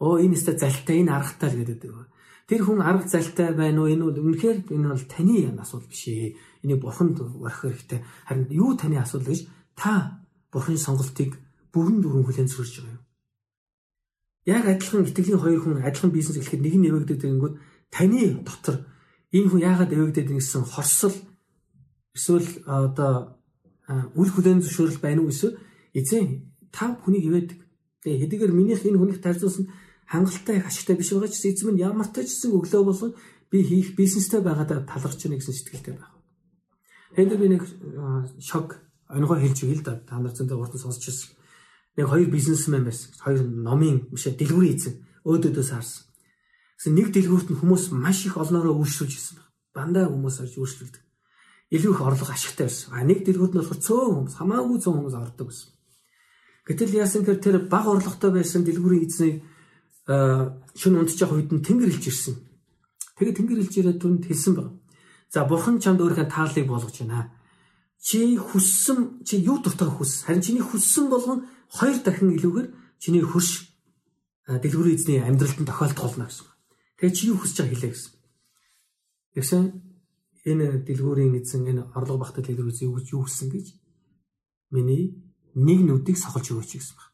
Оо 0.00 0.16
энэ 0.20 0.36
өстө 0.36 0.52
залтай 0.58 1.00
энэ 1.00 1.12
аргатай 1.12 1.48
л 1.52 1.60
гэдэг 1.60 1.92
байна 1.92 2.12
Тэр 2.44 2.60
хүн 2.60 2.84
арга 2.84 3.08
залтай 3.08 3.56
байна 3.56 3.80
уу? 3.80 3.88
Энэ 3.88 4.04
бол 4.04 4.20
үнэхээр 4.20 4.68
энэ 4.68 4.88
бол 4.92 5.06
таны 5.08 5.48
асуудал 5.56 5.88
биш 5.88 6.04
ээ. 6.12 6.36
Энийг 6.64 6.80
бурханд 6.80 7.20
орхих 7.20 7.76
хэрэгтэй. 7.76 8.00
Харин 8.24 8.48
юу 8.50 8.72
таны 8.76 8.96
асуудал 8.96 9.36
гэж 9.36 9.46
та 9.76 10.24
бурханы 10.48 10.78
сонголтыг 10.80 11.36
бүрэн 11.72 12.00
дүрэн 12.00 12.24
хүлээн 12.24 12.48
зөвшөөрч 12.48 12.74
байгаа 12.80 12.96
юм. 12.96 13.04
Яг 14.48 14.64
адилхан 14.64 15.04
итгэлийн 15.04 15.40
хоёр 15.40 15.60
хүн 15.60 15.84
адилхан 15.84 16.10
бизнес 16.10 16.40
эхлэхэд 16.40 16.64
нэг 16.64 16.74
нь 16.80 16.88
эвэгдээд 16.88 17.24
ирэнгүүт 17.24 17.54
таны 17.92 18.40
дотор 18.40 18.76
энэ 19.36 19.48
хүн 19.52 19.64
яагаад 19.68 19.92
эвэгдээд 19.92 20.32
ингэсэн 20.32 20.64
хорсол 20.64 21.16
эсвэл 22.16 22.48
одоо 22.64 23.36
үл 24.16 24.30
хүлээн 24.32 24.64
зөвшөөрөл 24.64 25.04
байна 25.04 25.20
уу 25.20 25.32
эсвэл 25.32 25.58
эзэн 25.92 26.48
та 26.72 26.96
хүнийг 27.02 27.24
ивэдэг. 27.28 27.58
Тэгээ 28.02 28.20
хэдийгээр 28.24 28.52
минийх 28.56 28.80
энэ 28.86 28.98
хүнийг 29.00 29.20
тарьцуулсан 29.20 29.68
хангалттай 30.06 30.56
их 30.62 30.66
ашигтай 30.66 30.96
биш 30.96 31.10
байгаа 31.12 31.28
ч 31.28 31.42
эзэм 31.44 31.74
нь 31.74 31.82
ямар 31.82 32.08
ч 32.08 32.24
гэсэн 32.24 32.54
өглөө 32.56 32.82
болгон 32.84 33.12
би 33.50 33.58
хийх 33.60 33.96
бизнестэй 33.98 34.40
байгаадаа 34.40 34.86
таларч 34.86 35.20
байна 35.24 35.38
гэсэн 35.38 35.54
сэтгэлтэй 35.56 35.94
байх. 35.98 36.13
Энд 37.16 37.32
би 37.38 37.48
нэг 37.48 37.62
шок 38.42 38.78
оногоо 39.08 39.38
хэлж 39.38 39.64
өгье 39.64 39.78
л 39.78 39.86
да. 39.86 40.00
Та 40.02 40.18
нар 40.18 40.34
зөндөө 40.34 40.74
нь 40.74 40.82
сонсч 40.82 41.08
ирсэн. 41.08 41.30
Нэг 41.96 42.06
хоёр 42.10 42.28
бизнесмен 42.30 42.84
байсан. 42.84 43.14
Хоёр 43.22 43.46
номын 43.46 44.10
биш 44.10 44.26
дэлгүүрийн 44.26 44.74
эзэн 44.74 44.94
өөдөөдөөс 45.22 45.70
харсан. 45.70 46.04
Гэсэн 46.78 46.94
нэг 46.98 47.14
дэлгүүрт 47.14 47.48
нь 47.54 47.58
хүмүүс 47.60 47.94
маш 47.94 48.26
их 48.26 48.34
олноороо 48.36 48.74
үйлчлүүлж 48.82 49.14
ирсэн 49.14 49.38
байна. 49.38 49.50
Дандаа 49.74 50.06
хүмүүс 50.10 50.36
орж 50.42 50.54
үйлчлүүлдэг. 50.58 51.02
Илүү 51.70 51.92
их 51.94 52.02
орлого 52.02 52.32
ашигтай 52.34 52.66
байсан. 52.66 52.90
А 52.92 53.06
нэг 53.06 53.22
дэлгүүрт 53.22 53.54
нь 53.54 53.60
болохоор 53.62 53.80
цөөн 53.80 54.14
хүмүүс 54.14 54.34
хамаагүй 54.34 54.78
цөөн 54.82 54.96
хүмүүс 54.98 55.16
ордог 55.16 55.46
байсан. 55.48 55.68
Гэтэл 56.66 56.98
яасан 56.98 57.22
гэхээр 57.22 57.40
тэр 57.44 57.56
баг 57.70 57.84
орлоготой 57.86 58.30
байсан 58.34 58.66
дэлгүүрийн 58.66 59.06
эзнийг 59.06 59.36
унтж 60.06 61.18
явах 61.22 61.38
үед 61.38 61.52
нь 61.52 61.64
тэнгэр 61.64 61.92
илж 61.92 62.04
ирсэн. 62.10 62.34
Тэгээд 63.16 63.38
тэнгэр 63.38 63.60
илж 63.62 63.74
ирээд 63.80 64.00
түнд 64.02 64.24
хэлсэн 64.28 64.52
баг. 64.58 64.68
За 65.34 65.42
бурхан 65.50 65.82
чамд 65.82 65.98
өөрийнхөө 65.98 66.30
тааллыг 66.30 66.66
болгож 66.70 66.94
байна. 67.02 67.34
Чи 67.98 68.38
хүссэн 68.38 69.26
чи 69.26 69.42
юу 69.42 69.58
дуртай 69.58 69.90
хүс. 69.90 70.22
Харин 70.22 70.46
чиний 70.46 70.62
хүссэн 70.62 71.10
болгон 71.10 71.50
хоёр 71.74 71.98
дахин 72.06 72.30
илүүгээр 72.38 72.68
чиний 73.02 73.24
хөрш 73.26 73.50
дэлгүүрийн 74.46 74.94
эзний 74.94 75.18
амьдралд 75.18 75.58
нь 75.58 75.66
тохиолдох 75.66 76.14
болно 76.14 76.30
гэсэн. 76.30 76.46
Тэгээд 77.02 77.16
чи 77.18 77.22
юу 77.34 77.42
хүсэж 77.42 77.56
байгаа 77.66 77.74
хэлээ 77.74 77.92
гэсэн. 77.98 78.12
Тэгсэн 79.34 79.62
энэ 80.46 80.66
дэлгүүрийн 80.86 81.34
эзэн 81.42 81.66
энэ 81.66 81.82
орлого 81.98 82.22
багтал 82.22 82.46
дэлгүүр 82.46 82.70
эзэн 82.70 82.86
юу 82.86 82.94
гэж 83.02 83.06
юу 83.10 83.26
хүссэн 83.26 83.50
гэж 83.50 83.66
миний 84.70 85.18
нэг 85.58 85.80
нүдийг 85.82 86.14
сохолж 86.14 86.46
өгөөч 86.54 86.78
гэсэн 86.78 86.94
байна. 86.94 87.10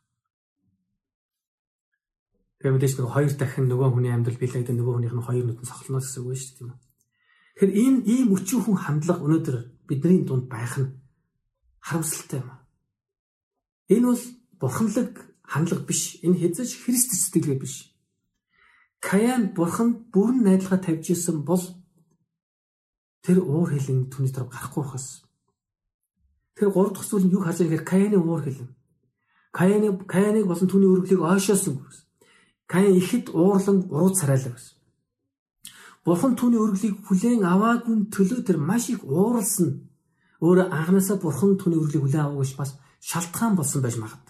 Тэгээ 2.61 2.75
мэдээж 2.77 2.95
нэг 3.01 3.09
хоёр 3.09 3.33
дахин 3.33 3.65
нөгөө 3.73 3.89
хүний 3.97 4.13
амьдрал 4.13 4.37
билэгдэ 4.37 4.77
нөгөө 4.77 4.95
хүнийх 5.01 5.17
нь 5.17 5.25
хоёр 5.25 5.45
нүдэн 5.49 5.65
сохлоно 5.65 6.05
гэсэн 6.05 6.21
үг 6.21 6.37
шүү 6.37 6.53
дээ 6.53 6.59
тийм 6.61 6.69
үү. 6.77 6.90
Тэгэхээр 7.61 7.77
энэ 7.77 8.01
ийм 8.09 8.29
өчүүхэн 8.33 8.77
хандлага 8.81 9.21
өнөөдөр 9.21 9.57
бидний 9.85 10.25
дунд 10.25 10.49
байх 10.49 10.81
нь 10.81 10.97
харамсалтай 11.85 12.41
юм. 12.41 12.57
Энэ 13.93 14.07
бол 14.09 14.25
бурханлаг 14.57 15.13
хандлага 15.45 15.85
биш. 15.85 16.17
Энэ 16.25 16.41
хэзээ 16.41 16.65
ч 16.65 16.73
Христ 16.81 17.13
сэтгэлгээ 17.13 17.61
биш. 17.61 17.93
Каян 19.05 19.53
бурханд 19.53 20.09
бүрэн 20.09 20.41
найдалгаа 20.41 20.81
тавьж 20.81 21.13
исэн 21.13 21.45
бол 21.45 21.61
тэр 23.21 23.45
уур 23.45 23.69
хилэн 23.77 24.09
түүний 24.09 24.33
дараа 24.33 24.49
гарахгүй 24.49 24.85
хас. 24.89 25.29
Тэр 26.57 26.73
гурав 26.73 26.97
дахь 26.97 27.05
зүйл 27.13 27.29
нь 27.29 27.35
юу 27.37 27.45
харж 27.45 27.61
байгааг 27.61 27.85
Каяны 27.85 28.17
уур 28.25 28.41
хилэн. 28.41 28.73
Каяны 29.53 30.01
Каяныг 30.09 30.49
болон 30.49 30.65
түүний 30.65 30.89
өргөлийг 30.89 31.21
ойшоосон 31.21 31.77
гэсэн. 31.85 32.09
Каин 32.65 32.97
ихэд 32.97 33.29
уурлан 33.37 33.85
уруу 33.93 34.17
царайлаа 34.17 34.57
гэсэн. 34.57 34.80
Бурхан 36.05 36.33
түүний 36.33 36.57
өргөлийг 36.57 36.97
хүлээн 37.05 37.45
аваагүй 37.45 38.09
төлөө 38.09 38.41
тэр 38.49 38.57
маш 38.57 38.89
их 38.89 39.05
ууралсан. 39.05 39.85
Өөрө 40.41 40.73
анханасаа 40.73 41.21
бурхан 41.21 41.61
түүний 41.61 41.77
өргөлийг 41.77 42.05
хүлээн 42.09 42.25
аваагүй 42.25 42.57
бас 42.57 42.73
шалтгаан 43.05 43.55
болсон 43.57 43.85
байж 43.85 43.97
магад. 44.01 44.25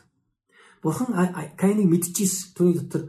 Бурхан 0.83 1.15
Каиныг 1.55 1.87
мэдчихсэн. 1.87 2.59
Түүний 2.59 2.75
дотор 2.75 3.03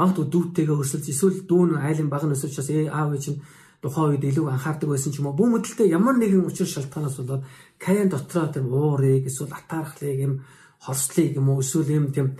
магадгүй 0.00 0.26
дүүтэйгээ 0.32 0.80
өрсөлж 0.80 1.06
эсвэл 1.12 1.44
дүүн 1.44 1.76
айлын 1.76 2.08
баг 2.08 2.24
нь 2.24 2.32
өсөж 2.32 2.56
бас 2.56 2.68
ээ 2.72 2.88
аав 2.88 3.12
ээж 3.12 3.26
нь 3.36 3.40
тухайн 3.84 4.16
үед 4.16 4.24
илүү 4.24 4.46
анхаардаг 4.48 4.88
байсан 4.88 5.12
ч 5.12 5.20
юм 5.20 5.28
уу. 5.28 5.36
Бүх 5.36 5.48
мэдлэлтэй 5.52 5.92
ямар 5.92 6.16
нэгэн 6.16 6.48
учир 6.48 6.68
шалтгаанаас 6.68 7.20
болоод 7.20 7.44
Каин 7.76 8.08
дотроо 8.08 8.48
тэр 8.48 8.64
уурыг 8.64 9.28
эсвэл 9.28 9.52
атаархлыг 9.52 10.18
юм 10.24 10.34
хорслыг 10.80 11.36
юм 11.36 11.52
уу 11.52 11.60
эсвэл 11.60 11.92
юм 11.92 12.12
тийм 12.12 12.36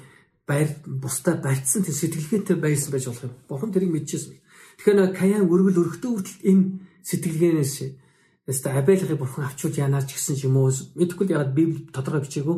байр 0.48 0.68
бусдаа 0.84 1.36
барьцсан 1.36 1.84
тэр 1.84 1.96
сэтгэлгээтэй 1.96 2.56
байсан 2.56 2.90
байж 2.92 3.04
болох 3.08 3.24
юм. 3.28 3.34
Бурхан 3.48 3.72
тэрийг 3.72 3.92
мэдчихсэн. 3.92 4.36
Тэгэхээр 4.76 5.16
Каян 5.16 5.44
өргөл 5.48 5.80
өргөдөө 5.82 6.12
хүртэл 6.12 6.40
энэ 6.44 6.64
сэтгэлгээнээс 7.02 7.74
яста 8.46 8.76
Абелхийг 8.76 9.18
бурхан 9.18 9.48
авчууд 9.48 9.74
янаач 9.76 10.12
гэсэн 10.12 10.36
юм 10.46 10.56
уу? 10.60 10.70
Мэдхгүй 10.94 11.32
ягаад 11.32 11.56
Библи 11.56 11.88
тодорхой 11.90 12.22
бичээгүй. 12.24 12.56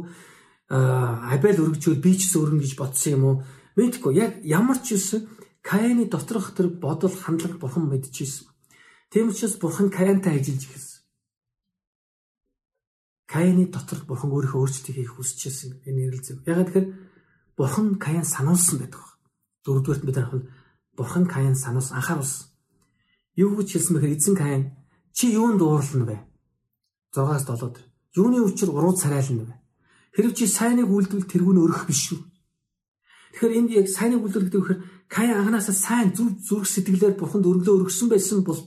Аа 0.74 1.32
Абел 1.32 1.62
өргөжүүл 1.64 2.02
би 2.02 2.12
ч 2.18 2.34
өргөн 2.36 2.60
гэж 2.60 2.72
бодсон 2.76 3.12
юм 3.16 3.24
уу? 3.24 3.36
Мэдхгүй 3.78 4.12
яг 4.18 4.32
ямар 4.44 4.78
ч 4.82 4.98
юусэн 4.98 5.30
Каяны 5.62 6.08
доторх 6.08 6.54
тэр 6.56 6.68
бодол 6.68 7.12
хандлага 7.12 7.58
бурхан 7.58 7.88
мэдчихсэн. 7.88 8.48
Тийм 9.10 9.28
учраас 9.28 9.56
бурхан 9.56 9.88
Каянтай 9.90 10.38
ажиллаж 10.38 10.64
ирсэн. 10.68 11.00
Каяны 13.28 13.68
дотор 13.68 14.04
бурхан 14.08 14.32
өөрийнхөө 14.32 14.60
өөрчлөлтийг 14.60 14.96
хийх 14.96 15.12
хүсчихсэн. 15.16 15.84
Энэ 15.84 16.08
ярил 16.08 16.24
зөв. 16.24 16.40
Ягаад 16.48 16.72
тэгэхээр 16.72 16.88
Бурхан 17.58 17.98
Каян 17.98 18.24
сануулсан 18.24 18.78
байдаг. 18.78 19.02
Дөрөвдүгээрт 19.64 20.04
бид 20.06 20.16
нь 20.16 20.48
Бурхан 20.98 21.26
Каян 21.30 21.54
сануус 21.54 21.94
анхааруулсан. 21.94 22.50
Юу 23.38 23.54
гэж 23.54 23.68
хэлсэн 23.78 23.94
бэхээр 23.94 24.16
эзэн 24.18 24.34
Каян 24.34 24.64
чи 25.14 25.30
юунд 25.30 25.62
дуурлана 25.62 26.04
вэ? 26.10 26.18
6-аас 27.14 27.46
7-д. 27.46 27.78
Юуны 28.18 28.42
учир 28.42 28.74
уруу 28.74 28.98
царайлна 28.98 29.46
вэ? 29.46 29.54
Хэрв 30.18 30.34
чи 30.34 30.50
сайныг 30.50 30.90
үйлдвэл 30.90 31.30
тэргүүн 31.30 31.62
өрөх 31.62 31.86
биш 31.86 32.10
шүү. 32.10 32.18
Тэгэхээр 33.38 33.56
энд 33.62 33.70
яг 33.78 33.86
сайныг 33.86 34.26
үйлдэл 34.26 34.50
гэдэг 34.50 34.60
вэхээр 34.60 34.80
Каян 35.06 35.38
анханасаа 35.38 35.76
сайн 35.78 36.10
зүрх 36.10 36.42
зүрх 36.42 36.66
сэтгэлээр 36.66 37.14
Бурханд 37.14 37.46
өргөлөө 37.46 37.86
өргөсөн 37.86 38.10
байсан 38.10 38.42
бол 38.42 38.58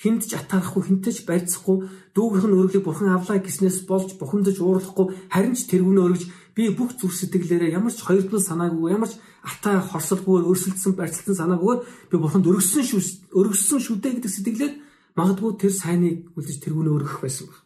хинт 0.00 0.26
ч 0.26 0.34
атаарахгүй 0.34 0.82
хинт 0.88 1.06
ч 1.06 1.22
барьцахгүй 1.28 1.86
дүүгийнх 2.14 2.46
нь 2.50 2.56
өргөлийг 2.58 2.84
бурхан 2.84 3.14
авлаа 3.14 3.38
гэснээс 3.38 3.86
болж 3.86 4.18
бухимдаж 4.18 4.58
уурлахгүй 4.58 5.06
харин 5.30 5.54
ч 5.54 5.70
тэргүүнээ 5.70 6.04
өргөж 6.06 6.24
би 6.54 6.70
бүх 6.70 6.94
зүрх 6.94 7.14
сэтгэлээрээ 7.18 7.74
ямар 7.74 7.90
ч 7.90 8.00
хоёрдмал 8.06 8.40
санаагүй 8.40 8.94
ямар 8.94 9.10
ч 9.10 9.18
атаа 9.42 9.82
хорсолгүй 9.82 10.46
өрсөлдсөн 10.46 10.94
барьцлалтан 10.94 11.34
санаагүй 11.34 11.82
би 12.10 12.16
бурханд 12.16 12.46
өргөссөн 12.46 12.86
шүү 12.86 13.00
өргөссөн 13.34 13.80
шүү 13.82 13.96
дээ 13.98 14.14
гэдэг 14.22 14.32
сэтгэлээр 14.32 14.74
магадгүй 15.18 15.50
тэр 15.58 15.72
сайныг 15.74 16.30
үлдэж 16.38 16.56
тэргүүнээ 16.62 16.94
өргөх 16.94 17.18
байсан 17.22 17.50
баг. 17.50 17.58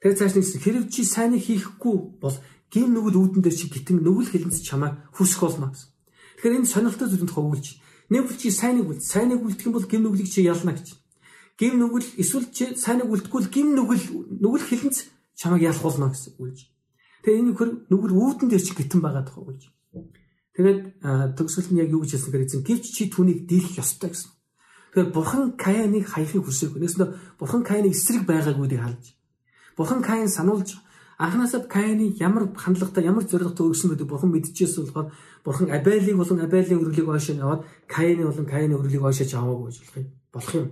Тэр 0.00 0.12
цааш 0.16 0.32
нэг 0.36 0.44
хэрэг 0.60 0.84
чи 0.92 1.04
сайныг 1.04 1.40
хийхгүй 1.40 1.96
бол 2.20 2.36
гин 2.72 2.92
нүгэл 2.92 3.20
үүдэн 3.20 3.42
дээр 3.44 3.56
чи 3.56 3.66
гитэн 3.68 4.00
нүгэл 4.04 4.32
хэлэнц 4.32 4.60
чамаа 4.64 5.04
хүсэх 5.16 5.40
болно 5.40 5.72
гэсэн. 5.72 5.88
Тэгэхээр 6.36 6.56
энэ 6.60 6.72
сонирхолтой 6.72 7.08
зүйлд 7.08 7.32
хөвүүлж 7.32 7.66
нэг 8.08 8.22
бол 8.24 8.38
чи 8.40 8.48
сайныг 8.48 8.86
үл 8.88 9.00
сайныг 9.00 9.40
үлдэх 9.44 9.66
юм 9.68 9.74
бол 9.76 9.88
гин 9.88 10.02
нүглийг 10.04 10.28
чи 10.32 10.40
ялна 10.44 10.72
гэж 10.72 10.88
гим 11.60 11.76
нүгэл 11.76 12.08
эсвэл 12.16 12.48
чи 12.48 12.72
сайныг 12.76 13.12
үлдэхгүй 13.12 13.52
гим 13.52 13.76
нүгэл 13.76 14.04
нүгэл 14.40 14.64
хилэнц 14.64 15.12
чамайг 15.36 15.68
ялхуулна 15.68 16.08
гэсэн 16.08 16.40
үг. 16.40 16.56
Тэгээ 17.20 17.40
энэ 17.40 17.56
хөр 17.56 17.70
нүгэл 17.92 18.16
үүдэн 18.16 18.48
дээр 18.48 18.64
чи 18.64 18.72
гитэн 18.74 19.00
байгаа 19.04 19.24
тохоо 19.28 19.52
гэж. 19.52 19.68
Тэгээд 20.56 20.80
төгсгөл 21.36 21.70
нь 21.72 21.80
яг 21.80 21.90
юу 21.92 22.02
гэж 22.04 22.16
хэлсэн 22.16 22.30
гэхээр 22.32 22.46
эзэн 22.48 22.64
гэвч 22.64 22.84
чи 22.90 23.02
түүнийг 23.12 23.44
дийлэх 23.48 23.80
ёстой 23.80 24.10
гэсэн. 24.12 24.30
Тэгэхээр 24.90 25.14
бурхан 25.14 25.44
Каяныг 25.54 26.04
хаяхыг 26.10 26.42
хүсээгүй. 26.44 26.80
Нэгэснэ 26.82 27.06
бурхан 27.38 27.62
Каяны 27.62 27.94
эсрэг 27.94 28.26
байгаагүйдийг 28.26 28.82
халж. 28.82 29.04
Бурхан 29.78 30.02
Каян 30.02 30.28
сануулж 30.28 30.82
анханасаа 31.20 31.62
Каяны 31.68 32.16
ямар 32.18 32.50
хандлагатай 32.56 33.04
ямар 33.04 33.22
зоригтой 33.28 33.70
өгсөн 33.70 33.94
гэдэг 33.94 34.08
бурхан 34.08 34.34
мэдчихсэн 34.34 34.88
болохоор 34.88 35.12
бурхан 35.44 35.70
Абелийг 35.70 36.16
болон 36.16 36.40
Абелийн 36.40 36.80
өрлөгийг 36.80 37.08
ойшоо 37.08 37.36
яваад 37.36 37.62
Каяны 37.86 38.26
болон 38.26 38.46
Каяны 38.48 38.74
өрлөгийг 38.74 39.04
ойшоо 39.04 39.28
аваагүй 39.38 39.68
гэж 39.70 39.78
болох 39.78 39.94
юм. 39.94 40.08
Болох 40.32 40.54
юм. 40.56 40.68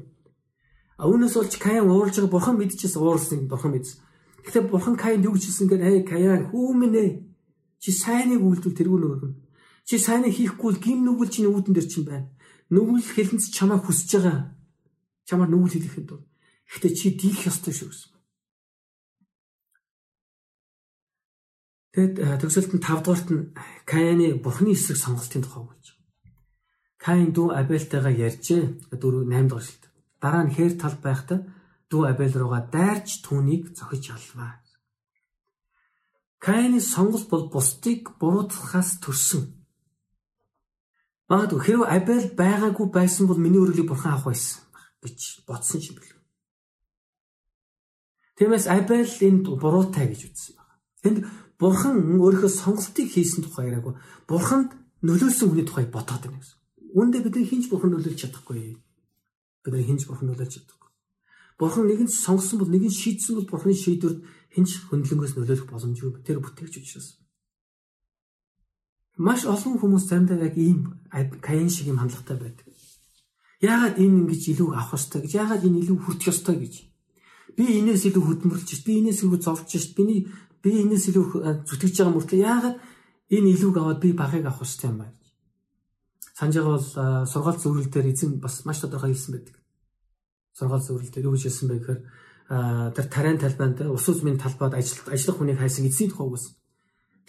А 0.99 1.07
үүнээс 1.07 1.35
болж 1.39 1.55
Каян 1.61 1.87
уурж 1.87 2.15
байгаа 2.17 2.33
бурхан 2.33 2.57
мэдчихсэн 2.59 2.99
уурсан 2.99 3.47
бурхан 3.47 3.71
мэдсэн. 3.77 4.01
Гэхдээ 4.49 4.65
бурхан 4.65 4.97
Каянд 4.97 5.29
юу 5.29 5.37
гэж 5.37 5.45
хэлсэн 5.45 5.69
гэхээр 5.69 5.85
"Эй 5.93 6.01
Каян 6.09 6.49
хүү 6.49 6.73
минь 6.73 6.97
ээ. 6.97 7.11
Чи 7.85 7.93
сайныг 7.93 8.41
үйлдвэл 8.41 8.73
тэргүй 8.81 8.97
нөгөрнө. 8.97 9.37
Чи 9.85 10.01
сайныг 10.01 10.33
хийхгүй 10.33 10.73
бол 10.73 10.81
гим 10.81 11.05
нүгэл 11.05 11.29
чиний 11.29 11.53
үүдэн 11.53 11.77
дээр 11.77 11.89
чинь 11.93 12.09
байна. 12.09 12.33
Нүгэл 12.73 13.13
хэлэнц 13.13 13.53
чамаа 13.53 13.77
хүсэж 13.77 14.09
байгаа. 14.17 14.57
Чамаар 15.29 15.53
нүгэл 15.53 15.77
хэлэхэд 15.77 16.07
бол 16.09 16.25
ихтэй 16.65 16.93
чи 16.97 17.13
дийлэх 17.13 17.45
ёстой 17.53 17.77
шүү 17.77 17.89
гэсэн. 17.93 18.13
Тэгэд 21.93 22.17
төгсөлт 22.41 22.73
нь 22.73 22.81
5 22.81 23.05
дугаарт 23.05 23.29
нь 23.29 23.53
Каяны 23.85 24.41
бурхны 24.41 24.73
эсрэг 24.73 24.97
сонголтын 24.97 25.45
тухай 25.45 25.61
болж 25.61 25.85
байна. 25.93 26.09
Каин 26.97 27.37
дүү 27.37 27.53
Абельтайгаа 27.53 28.17
ярьжээ. 28.17 28.97
4 28.97 29.29
8 29.29 29.45
дугаар 29.45 29.65
шилд. 29.69 29.85
Дараа 30.25 30.43
нь 30.49 30.55
хээр 30.57 30.73
тал 30.81 30.97
байхдаа 31.05 31.45
дүү 31.91 32.03
Абель 32.13 32.37
руугаа 32.37 32.63
дайрч 32.73 33.25
түүнийг 33.25 33.73
зохиж 33.77 34.13
алваа. 34.13 34.61
Каины 36.39 36.81
сонголт 36.81 37.29
бол 37.29 37.49
бусдыг 37.51 38.15
буруутгахаас 38.21 39.01
төрсөн. 39.03 39.45
Магадгүй 41.29 41.61
хэрв 41.61 41.83
Абель 41.89 42.29
байгаагүй 42.37 42.87
байсан 42.93 43.27
бол 43.27 43.41
миний 43.41 43.61
өрөглийг 43.61 43.89
бурхан 43.89 44.15
авах 44.15 44.31
байсан 44.31 44.63
гэж 45.03 45.45
бодсон 45.49 45.81
юм 45.83 45.97
бэл. 45.99 46.15
Тиймээс 48.39 48.67
Абель 48.71 49.11
энд 49.27 49.45
буруутай 49.51 50.07
гэж 50.09 50.21
үзсэн 50.31 50.55
байна. 50.55 50.75
Энд 51.03 51.19
бурхан 51.59 51.97
өөрийнхөө 52.23 52.53
сонголтыг 52.55 53.11
хийсэн 53.11 53.43
тухай 53.43 53.67
яриаггүй. 53.67 53.99
Бурханд 54.31 54.71
нөлөөлсөн 55.03 55.51
хүний 55.51 55.67
тухай 55.67 55.91
бодоод 55.91 56.23
байна 56.23 56.39
гэсэн. 56.39 56.59
Үүндээ 56.95 57.23
бидний 57.27 57.47
хинж 57.51 57.67
бурхан 57.67 57.91
нөлөөлж 57.93 58.19
чадахгүй. 58.23 58.79
Бидний 59.67 59.85
хинж 59.91 60.07
бурхан 60.07 60.31
нөлөөлж 60.31 60.55
чадахгүй. 60.55 60.78
Бурхан 61.59 61.91
нэгэн 61.91 62.07
сонгосон 62.07 62.59
бол 62.63 62.71
нэгэн 62.71 62.95
шийдсэн 62.95 63.35
бол 63.35 63.51
бурханы 63.51 63.75
шийдвэрд 63.75 64.23
хинч 64.55 64.71
хөндлөнгөөс 64.89 65.35
нөлөөлөх 65.35 65.67
боломжгүй 65.67 66.23
тэр 66.23 66.39
бүтээгч 66.39 66.75
учраас. 66.79 67.19
Маш 69.19 69.43
олон 69.43 69.83
хүмүүс 69.83 70.07
заримдаа 70.07 70.39
яг 70.39 70.55
ийм 70.55 71.03
Каин 71.43 71.67
шиг 71.67 71.91
юм 71.91 71.99
хандлагатай 71.99 72.39
байдаг. 72.39 72.67
Яагаад 73.59 73.99
энэ 73.99 74.23
ингэж 74.23 74.55
илүү 74.55 74.71
авах 74.79 74.95
ёстой 74.95 75.27
гэж, 75.27 75.33
яагаад 75.35 75.67
энэ 75.67 75.83
илүү 75.83 75.99
хүртэх 75.99 76.31
ёстой 76.31 76.57
гэж. 76.63 76.75
Би 77.59 77.83
энэс 77.83 78.07
илүү 78.07 78.23
хөдөлмөрлж 78.23 78.69
шít, 78.71 78.87
би 78.87 79.03
энэс 79.03 79.27
илүү 79.27 79.43
зовж 79.43 79.67
шít, 79.67 79.99
биний 79.99 80.31
би 80.63 80.71
энэс 80.87 81.11
илүү 81.11 81.67
зүтгэж 81.67 81.95
байгаа 81.99 82.15
мөртлөө 82.15 82.39
яагаад 82.39 82.77
энэ 83.35 83.51
илүүг 83.59 83.77
аваад 83.83 83.99
би 83.99 84.15
багыг 84.15 84.47
авах 84.47 84.63
ёстой 84.63 84.95
юм 84.95 85.03
гэж. 85.03 85.19
Санаж 86.39 86.55
байгаа 86.55 86.75
бол 86.79 87.27
сургаалт 87.27 87.59
зөвлөл 87.59 87.91
дээр 87.91 88.15
эзэн 88.15 88.39
бас 88.39 88.63
маш 88.63 88.79
тодорхой 88.79 89.11
хэлсэн 89.11 89.35
байдаг. 89.35 89.58
Сургаалт 90.59 90.87
зөвлөл 90.91 91.13
дээр 91.15 91.27
юу 91.31 91.39
гэж 91.39 91.43
хэлсэн 91.47 91.69
бэ 91.71 91.77
гэхээр 91.79 92.01
тэр 92.99 93.07
тарайн 93.07 93.39
талбайд 93.39 93.79
ус 93.87 94.07
үзмийн 94.11 94.43
талбайд 94.43 94.75
ажиллах 94.75 95.15
ажиллах 95.15 95.39
хүнийг 95.39 95.59
хайсан 95.63 95.87
эзний 95.87 96.11
тухай 96.11 96.27
үгс. 96.27 96.59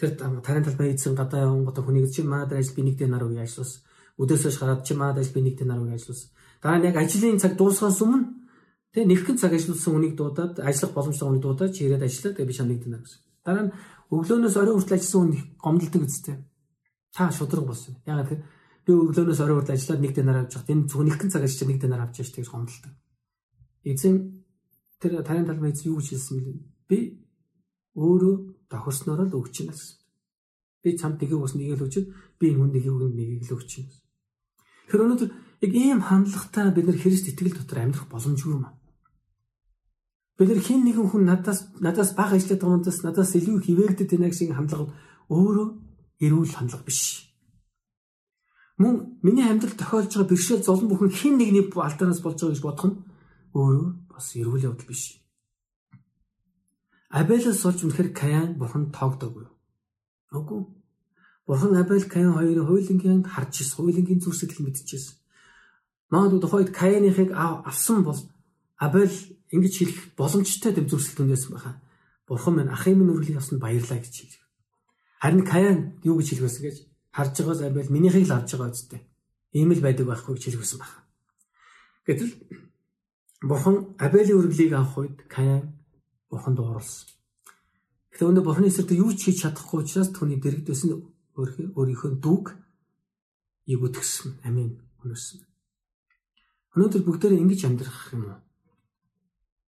Тэр 0.02 0.18
тарайн 0.18 0.66
талбай 0.66 0.90
эзэн 0.90 1.14
гадаа 1.14 1.46
явсан 1.46 1.62
гото 1.62 1.86
хүнийг 1.86 2.10
чи 2.10 2.26
манад 2.26 2.50
ажил 2.56 2.74
би 2.74 2.82
нэг 2.82 2.98
дэ 2.98 3.06
нар 3.06 3.22
үе 3.22 3.38
ажиллас. 3.38 3.86
Өдөөсөө 4.18 4.58
гараад 4.58 4.82
чи 4.82 4.94
манад 4.98 5.22
ажил 5.22 5.36
би 5.36 5.46
нэг 5.46 5.54
дэ 5.62 5.64
нар 5.68 5.78
үе 5.78 5.94
ажиллас. 5.94 6.32
Дараа 6.58 6.82
нь 6.82 6.88
яг 6.90 6.96
ажлын 6.98 7.38
цаг 7.38 7.54
дуусгаас 7.54 8.02
өмнө 8.02 8.34
тэг 8.90 9.06
нэгхэн 9.06 9.36
цаг 9.38 9.52
ажилласан 9.54 9.92
хүнийг 9.94 10.14
дуудаад 10.18 10.58
ажиллах 10.58 10.92
боломжтой 10.96 11.26
хүнийг 11.28 11.44
дуудаад 11.44 11.70
чи 11.70 11.86
ирээд 11.86 12.02
ажиллаа 12.08 12.34
тэг 12.34 12.46
би 12.48 12.56
чам 12.56 12.66
нэг 12.66 12.80
дэ 12.82 12.90
нар 12.90 13.02
гэсэн. 13.04 13.20
Дараа 13.46 13.64
нь 13.68 13.72
өглөөнөөс 14.10 14.56
орой 14.58 14.74
хүртэл 14.74 14.96
ажилласан 14.98 15.20
хүн 15.20 15.32
гомдолдог 15.60 16.02
үстэй. 16.02 16.36
Та 17.14 17.30
шудраг 17.30 17.66
болсон. 17.68 17.94
Ягаад 18.08 18.26
гэхээр 18.26 18.42
би 18.88 18.90
өглөөнөөс 18.90 19.40
орой 19.44 19.56
хүртэл 19.60 19.76
ажиллаад 19.76 20.02
нэг 20.02 20.12
дэ 20.16 20.22
нар 20.24 20.38
авч 20.42 20.52
явах. 20.56 20.70
Энэ 20.72 20.88
зөвхөн 20.88 21.06
нэгхэн 21.06 21.30
цаг 21.30 21.42
ажиллаж 21.44 21.68
нэг 21.68 21.78
дэ 21.78 21.88
нар 21.92 22.02
авч 22.08 22.16
яаш 22.18 22.30
тэгж 22.34 22.48
гомдолдог. 22.50 22.92
Эзэн 23.84 24.44
тэр 25.00 25.22
тарийн 25.24 25.46
талбай 25.48 25.72
эзэн 25.72 25.92
юу 25.92 26.00
гэж 26.00 26.08
хэлсэн 26.12 26.36
бэ? 26.36 26.52
Би 26.88 26.98
өөрөө 27.96 28.34
тохирсноор 28.68 29.26
л 29.26 29.38
өгч 29.40 29.54
байна 29.64 29.72
гэсэн. 29.72 29.96
Би 30.82 30.88
чамд 30.98 31.20
нэгийг 31.20 31.40
ус 31.40 31.54
нэгийг 31.56 31.80
л 31.80 31.84
өгч, 31.88 31.94
би 32.38 32.44
энэ 32.52 32.58
хүн 32.60 32.70
нэгийг 32.72 32.96
нэгийг 33.16 33.42
л 33.48 33.56
өгч 33.56 33.70
байна. 33.80 33.96
Тэр 34.90 35.00
өнөөдөр 35.06 35.30
яг 35.64 35.72
ийм 35.72 36.00
хандлагатай 36.00 36.72
бид 36.74 36.86
нар 36.86 36.98
Христ 36.98 37.28
итгэл 37.28 37.56
дотор 37.56 37.78
амьдрах 37.80 38.08
боломжгүй 38.08 38.52
юм 38.52 38.64
аа. 38.68 38.74
Бид 40.40 40.48
нар 40.48 40.60
хин 40.60 40.84
нэгэн 40.84 41.08
хүн 41.08 41.24
надаас 41.28 41.68
надаас 41.80 42.16
бага 42.16 42.36
ажилладаг 42.36 42.68
юмдаас 42.68 43.04
надаас 43.04 43.36
илүү 43.36 43.60
хിവэрдэд 43.60 44.10
байна 44.16 44.32
гэсэн 44.32 44.56
хандлага 44.56 44.92
өөрөө 45.28 45.68
эрүүл 46.24 46.56
хандлага 46.56 46.84
биш. 46.88 47.28
Мөн 48.80 49.20
миний 49.20 49.44
амьдрал 49.44 49.76
тохиолж 49.76 50.16
байгаа 50.16 50.32
бэрхшээл 50.32 50.64
золон 50.64 50.88
бүхэн 50.88 51.12
хин 51.12 51.36
нэгний 51.36 51.68
алдаанаас 51.68 52.24
болж 52.24 52.40
байгаа 52.40 52.56
гэж 52.56 52.62
бодох 52.64 52.86
нь 52.88 52.96
өөрөө 53.54 53.88
бас 54.10 54.26
эрүүл 54.36 54.66
явдал 54.70 54.86
биш. 54.86 55.20
Абелээс 57.10 57.66
олж 57.66 57.82
үнэхээр 57.82 58.10
Каян 58.14 58.54
бурхан 58.54 58.94
тоогдоогүй. 58.94 59.46
Үгүй. 60.30 60.62
Бурхан 61.46 61.74
Абель 61.74 62.06
Каян 62.06 62.38
хоёрын 62.38 62.66
хуулингийн 62.66 63.26
харж 63.26 63.66
ирсэн, 63.66 63.82
хуулингийн 63.82 64.22
зүрсэглэл 64.22 64.70
мэдчихсэн. 64.70 65.18
Магадгүй 66.14 66.40
тухайд 66.40 66.70
Каяныхыг 66.70 67.34
авсан 67.34 68.06
бол 68.06 68.20
Абель 68.78 69.34
ингэж 69.50 69.74
хэлэх 69.78 69.98
боломжтой 70.14 70.70
гэм 70.70 70.86
зүрсэл 70.86 71.18
түнээсэн 71.18 71.50
байхаа. 71.50 71.82
Бурхан 72.30 72.54
минь 72.54 72.70
ахын 72.70 72.94
минь 72.94 73.10
үргэлж 73.10 73.42
авсан 73.42 73.58
баярлаа 73.58 73.98
гэж 73.98 74.14
хэлв. 74.14 74.42
Харин 75.18 75.42
Каян 75.42 75.78
юу 76.06 76.22
гэж 76.22 76.38
хэлвэсэн 76.38 76.62
гэж 76.62 76.76
харж 77.10 77.34
байгаас 77.42 77.60
Абель 77.66 77.90
минийхийг 77.90 78.30
л 78.30 78.38
авч 78.38 78.54
байгаа 78.54 78.70
үстэй. 78.70 79.02
Ийм 79.50 79.74
л 79.74 79.82
байдаг 79.82 80.06
байхгүй 80.06 80.38
гэж 80.38 80.44
хэлвэсэн 80.54 80.78
байна. 80.78 81.02
Гэтэл 82.06 82.30
Бурхан 83.42 83.96
Абелийн 83.98 84.36
үргэлгийг 84.36 84.72
авах 84.76 84.98
үед 84.98 85.16
Каян 85.28 85.72
Бурханд 86.28 86.60
уурлсан. 86.60 87.08
Гэхдээ 88.12 88.28
өнөө 88.28 88.44
Бурханы 88.44 88.68
эсрэг 88.68 88.92
юу 88.92 89.16
ч 89.16 89.32
хийж 89.32 89.48
чадахгүй 89.48 89.80
учраас 89.80 90.12
түүний 90.12 90.36
дэрэгдсэн 90.36 90.92
өөрийнхөө 91.72 92.20
дүүг 92.20 92.46
ийг 93.72 93.80
үтгсэн. 93.80 94.44
Амин. 94.44 94.84
Өнөөсөн. 95.00 95.40
Өнөөдөр 96.76 97.02
бүгдээрээ 97.08 97.40
ингэж 97.40 97.60
амьдрах 97.64 98.12
юм 98.12 98.28
уу? 98.28 98.40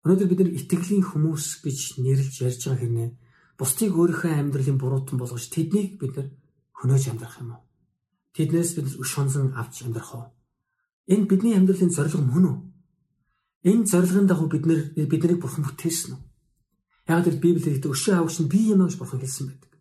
Өнөөдөр 0.04 0.28
бид 0.28 0.40
нар 0.44 0.52
итгэлийн 0.52 1.04
хүмүүс 1.08 1.64
гэж 1.64 1.78
нэрлж 2.04 2.34
ярьж 2.44 2.60
байгаа 2.68 2.80
хэрнээ 2.84 3.10
бусдыг 3.56 3.96
өөрийнхөө 3.96 4.32
амьдралын 4.36 4.78
буруутан 4.78 5.16
болгож 5.16 5.48
тэднийг 5.48 5.96
бид 5.96 6.12
нар 6.20 6.28
хөнөөж 6.76 7.04
амьдрах 7.08 7.40
юм 7.40 7.56
уу? 7.56 7.62
Тэднээс 8.36 8.70
бид 8.76 8.86
өш 9.00 9.08
шонсон 9.08 9.56
авч 9.56 9.88
амьдрах 9.88 10.12
уу? 10.12 10.26
Энэ 11.08 11.26
бидний 11.30 11.56
амьдралын 11.56 11.94
зорилго 11.94 12.20
мөн 12.20 12.44
үү? 12.50 12.58
Энэ 13.62 13.86
зорилгын 13.86 14.26
дагуу 14.26 14.48
бид 14.50 14.66
нэр 14.66 14.80
биднийг 15.06 15.38
бурхан 15.38 15.62
бүтээсэн 15.62 16.18
үү? 16.18 16.20
Яг 17.06 17.26
л 17.30 17.38
Библиэд 17.38 17.78
гэдэг 17.78 17.94
өшөө 17.94 18.14
хавч 18.18 18.36
нь 18.42 18.50
би 18.50 18.74
юм 18.74 18.82
гэж 18.82 18.98
бурхан 18.98 19.22
хэлсэн 19.22 19.46
байдаг. 19.54 19.72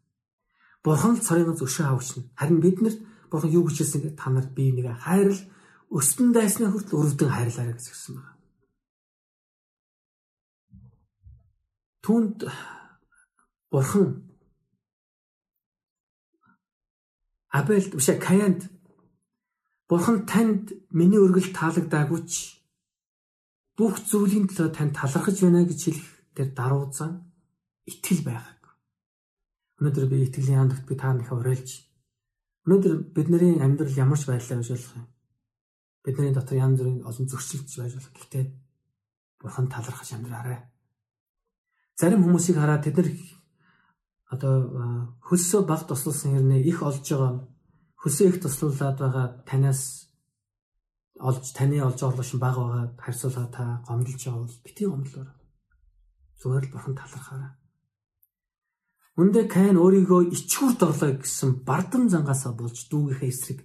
Бурхан 0.85 1.17
л 1.17 1.25
царинаас 1.25 1.61
өшөө 1.65 1.85
хавч 1.89 2.09
нь. 2.21 2.29
Харин 2.37 2.61
биднэрт 2.61 2.99
бурхан 3.33 3.49
юу 3.49 3.65
гэж 3.65 3.81
хэлсэн 3.81 4.01
гэдэг 4.05 4.17
та 4.21 4.29
нар 4.29 4.47
би 4.53 4.69
нэг 4.69 4.85
хайрал 5.01 5.41
өстөн 5.89 6.29
дайснаа 6.29 6.69
хүртэл 6.69 6.97
өрөвдөн 7.01 7.31
хайрлаарай 7.33 7.73
гэж 7.73 7.87
хэлсэн 7.89 8.13
байна. 8.21 8.37
Түүнд 12.05 12.37
бурхан 13.73 14.29
Абель 17.49 17.89
биш 17.91 18.09
Каянд 18.21 18.69
бурхан 19.89 20.25
танд 20.29 20.71
миний 20.93 21.19
өргөл 21.19 21.49
таалагдаагүй 21.49 22.21
ч 22.29 22.60
бүх 23.81 23.97
зүйлийн 24.05 24.45
төлөө 24.45 24.69
тань 24.77 24.93
талархаж 24.93 25.41
байна 25.41 25.65
гэж 25.65 25.79
хэлэх 25.81 26.09
тэр 26.37 26.53
даруй 26.53 26.93
зан 26.93 27.33
итгэл 27.89 28.21
байгааг. 28.29 28.61
Өнөөдөр 29.81 30.05
би 30.05 30.17
итгэлийн 30.29 30.61
хандлагт 30.61 30.85
би 30.85 30.93
та 30.93 31.09
нарыг 31.09 31.33
уриалж. 31.33 31.69
Өнөөдөр 32.69 32.93
бидний 33.09 33.57
амьдрал 33.57 33.97
ямар 33.97 34.21
ч 34.21 34.29
байдлаар 34.29 34.61
болох 34.61 34.93
юм. 35.01 35.07
Бидний 36.05 36.29
дотор 36.29 36.57
янз 36.61 36.77
бүрийн 36.77 37.01
олон 37.09 37.25
зөрчилдөж 37.25 37.73
байж 37.81 37.93
болох. 37.97 38.13
Гэхдээ 38.13 38.45
бурхан 39.41 39.67
талархаж 39.73 40.09
амьдраарай. 40.13 40.61
Зарим 41.97 42.21
хүмүүсийг 42.21 42.61
хараад 42.61 42.85
тэд 42.85 43.01
нар 43.01 43.09
одоо 44.29 44.53
хөлсөө 45.25 45.65
баг 45.65 45.89
туслуулсан 45.89 46.37
хэрнээ 46.37 46.69
их 46.69 46.85
олж 46.85 47.01
байгаа 47.01 47.49
хөлсөө 47.97 48.27
их 48.29 48.37
туслуулад 48.45 48.97
байгаа 49.01 49.25
танаас 49.49 50.10
олж 51.21 51.45
таны 51.53 51.77
олж 51.85 51.99
орлоо 52.01 52.25
шин 52.25 52.39
баг 52.41 52.55
байгаа 52.57 52.85
харьцуулаа 52.97 53.47
та 53.53 53.63
гомдолж 53.87 54.21
байгаа 54.25 54.41
бол 54.41 54.63
бити 54.65 54.83
гомдлоор 54.89 55.29
зүгээр 56.41 56.65
л 56.65 56.73
бурхан 56.73 56.95
талархаарай. 56.97 57.53
Үндэ 59.21 59.41
Каин 59.45 59.77
өөрийгөө 59.77 60.33
ичгүрт 60.33 60.81
орлоо 60.81 61.11
гэсэн 61.21 61.61
бардам 61.67 62.09
зангаасаа 62.09 62.57
болж 62.57 62.89
дүүгийнхээ 62.89 63.29
эсрэг 63.29 63.59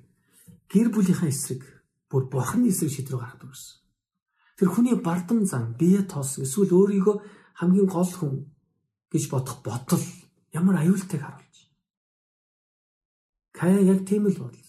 гэр 0.69 0.89
бүлийнхээ 0.93 1.33
эсрэг 1.33 1.63
бүр 2.13 2.29
бурхны 2.29 2.69
эсрэг 2.69 2.93
шийдрүү 2.93 3.19
гаргадаг 3.23 3.51
гэсэн. 3.55 3.77
Тэр 4.59 4.69
хүний 4.69 4.97
бардам 5.01 5.47
зан 5.49 5.73
бие 5.81 6.03
тоос 6.05 6.43
эсвэл 6.45 6.77
өөрийгөө 6.77 7.17
хамгийн 7.63 7.89
гол 7.89 8.11
хүн 8.11 8.35
гэж 9.09 9.25
бодох 9.33 9.63
бодол 9.65 10.05
ямар 10.53 10.83
аюултайг 10.83 11.23
харуулж. 11.25 11.57
Каин 13.57 13.87
яг 13.87 14.05
тийм 14.05 14.29
л 14.29 14.37
бодол. 14.37 14.66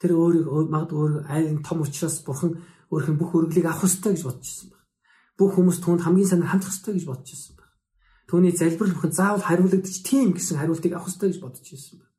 Тэр 0.00 0.12
өөрийг 0.12 0.46
магадгүй 0.68 0.98
өөр 1.00 1.14
айн 1.32 1.62
том 1.64 1.80
учраас 1.80 2.20
бурхан 2.20 2.56
нь 2.56 3.18
бүх 3.20 3.32
өргөлийг 3.32 3.66
авах 3.66 3.88
ёстой 3.88 4.12
гэж 4.12 4.22
бодож 4.28 4.44
ирсэн 4.44 4.68
байна. 4.70 4.84
Бүх 5.38 5.50
хүмүүс 5.56 5.78
түүнд 5.80 6.04
хамгийн 6.04 6.28
сайн 6.28 6.44
хандах 6.44 6.72
ёстой 6.72 6.92
гэж 6.94 7.04
бодож 7.08 7.28
ирсэн 7.32 7.56
байна. 7.56 7.74
Түүний 8.28 8.52
залбирал 8.52 8.94
бүхэн 8.94 9.12
заавал 9.16 9.44
хариулагдчих 9.46 10.04
тийм 10.04 10.36
гэсэн 10.36 10.58
хариултыг 10.60 10.92
авах 10.92 11.08
ёстой 11.08 11.28
гэж 11.32 11.40
бодож 11.40 11.64
ирсэн 11.64 11.96
байна. 11.98 12.12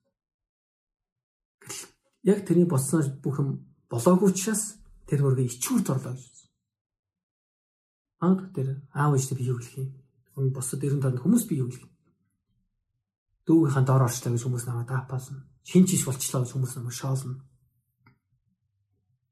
Яг 2.26 2.40
тэрний 2.44 2.66
бодсноор 2.66 3.08
бүхэн 3.22 3.48
болоогүй 3.92 4.28
учраас 4.34 4.82
тэр 5.08 5.24
өөргөө 5.24 5.48
ичүүрт 5.48 5.88
орлоо 5.94 6.14
гэж. 6.18 6.38
Магадгүй 8.20 8.50
тэр 8.58 8.68
аав 8.92 9.14
ээжтэй 9.16 9.38
бие 9.38 9.54
өглөх 9.54 9.78
юм. 9.78 9.90
Хүн 10.34 10.50
босод 10.52 10.84
ерөн 10.84 11.02
танд 11.02 11.22
хүмүүс 11.22 11.46
бие 11.46 11.64
өглөх. 11.64 11.88
Дүүгийнхаа 13.48 13.84
дор 13.86 14.04
орчлаа 14.10 14.34
гэж 14.34 14.44
хүмүүс 14.44 14.66
намайг 14.68 14.90
даапаална. 14.90 15.46
Хин 15.64 15.86
чиш 15.88 16.04
болчлоо 16.04 16.44
гэж 16.44 16.52
хүмүүс 16.52 16.74
намайг 16.76 16.96
шоолно. 16.98 17.46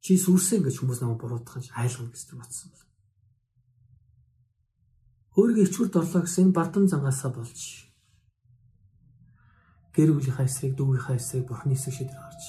Чи 0.05 0.21
сүрсэн 0.21 0.61
гэж 0.61 0.85
хүмүүс 0.85 1.01
намайг 1.01 1.17
буруутгах 1.17 1.65
гэж 1.65 1.73
айлгана 1.73 2.13
гэж 2.13 2.21
тэр 2.29 2.37
батсан 2.37 2.69
бол. 2.69 2.85
Өөрийгөө 5.33 5.65
ичгүрд 5.65 5.97
орлоо 5.97 6.21
гэсэн 6.21 6.53
бардам 6.53 6.85
зангаасаа 6.85 7.33
болж 7.33 7.89
гэр 9.97 10.13
бүлийнхаа 10.13 10.45
эсрэг 10.45 10.77
дүүгийнхаа 10.77 11.17
эсрэг 11.17 11.49
бурхны 11.49 11.73
эсрэг 11.73 11.97
шийдэл 11.97 12.21
гарч. 12.21 12.43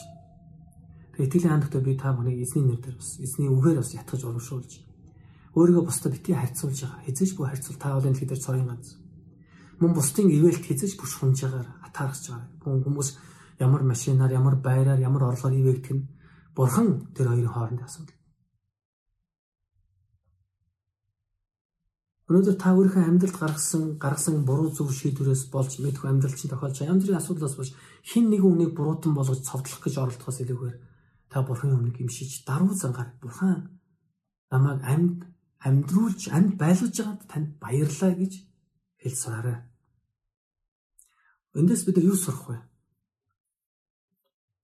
Тэгээ 1.17 1.27
итгэлийн 1.33 1.53
хандлагатай 1.57 1.81
би 1.81 1.97
та 1.97 2.13
бүхнийг 2.13 2.45
эзний 2.45 2.65
нэрээр 2.69 3.01
бас 3.01 3.11
эзний 3.25 3.49
үгээр 3.49 3.81
бас 3.81 3.97
ятгаж 3.97 4.21
урамшуулж 4.21 4.73
өөрийгөө 5.57 5.85
бусдад 5.89 6.13
бити 6.13 6.37
харьцуулж 6.37 6.79
байгаа. 6.85 7.09
Хизэж 7.09 7.31
бүх 7.41 7.49
харьцуул 7.49 7.81
та 7.81 7.97
олон 7.97 8.13
дэлхий 8.13 8.29
дээр 8.29 8.45
цорын 8.45 8.69
ганц. 8.69 9.01
Мөн 9.81 9.97
бусдын 9.97 10.29
ивэлт 10.29 10.61
хизэж 10.61 11.01
бүш 11.01 11.17
хунжаагаар 11.25 11.69
атаарч 11.89 12.29
байгаа. 12.29 12.53
Хүн 12.61 12.85
хүмүүс 12.85 13.09
ямар 13.65 13.81
машинаар, 13.81 14.37
ямар 14.37 14.61
байраар, 14.61 15.01
ямар 15.01 15.33
орлогоор 15.33 15.57
ивэгдэх 15.57 15.97
нь 15.97 16.05
бурхан 16.57 17.13
тэр 17.15 17.29
хоёрын 17.29 17.53
хоорондын 17.53 17.87
асуудал. 17.87 18.17
Өнөөдөр 22.27 22.57
та 22.59 22.75
өөрийнхөө 22.75 23.05
амьдралд 23.07 23.39
гаргасан 23.39 23.83
гаргасан 24.03 24.43
буруу 24.43 24.75
зөв 24.75 24.91
шийдвэрээс 24.91 25.47
болж 25.55 25.79
мэдгүй 25.79 26.11
амьдрал 26.11 26.35
чинь 26.35 26.51
тохиолж 26.51 26.83
байгаа. 26.83 26.99
Бүрийн 26.99 27.21
асуудлаас 27.23 27.55
болж 27.55 27.71
хин 28.03 28.27
нэгэн 28.35 28.51
үнийг 28.51 28.73
буруутан 28.75 29.15
болгож 29.15 29.47
цовдлох 29.47 29.79
гэж 29.79 29.95
оролдохоос 29.95 30.43
илүүгээр 30.43 30.77
та 31.31 31.47
бурханы 31.47 31.79
өмнө 31.79 31.95
гимшиж 31.95 32.43
даруй 32.43 32.75
зангаар 32.75 33.15
бурхан 33.23 33.79
намайг 34.51 34.83
амьд 34.83 35.23
амьдруулж 35.63 36.23
амьд 36.35 36.59
байлгаж 36.59 36.95
байгаад 36.99 37.23
танд 37.31 37.49
баярлаа 37.63 38.13
гэж 38.19 38.33
сураарай. 39.07 39.63
Эндээс 41.55 41.87
бид 41.87 42.03
юу 42.03 42.19
сурах 42.19 42.43
вэ? 42.51 42.59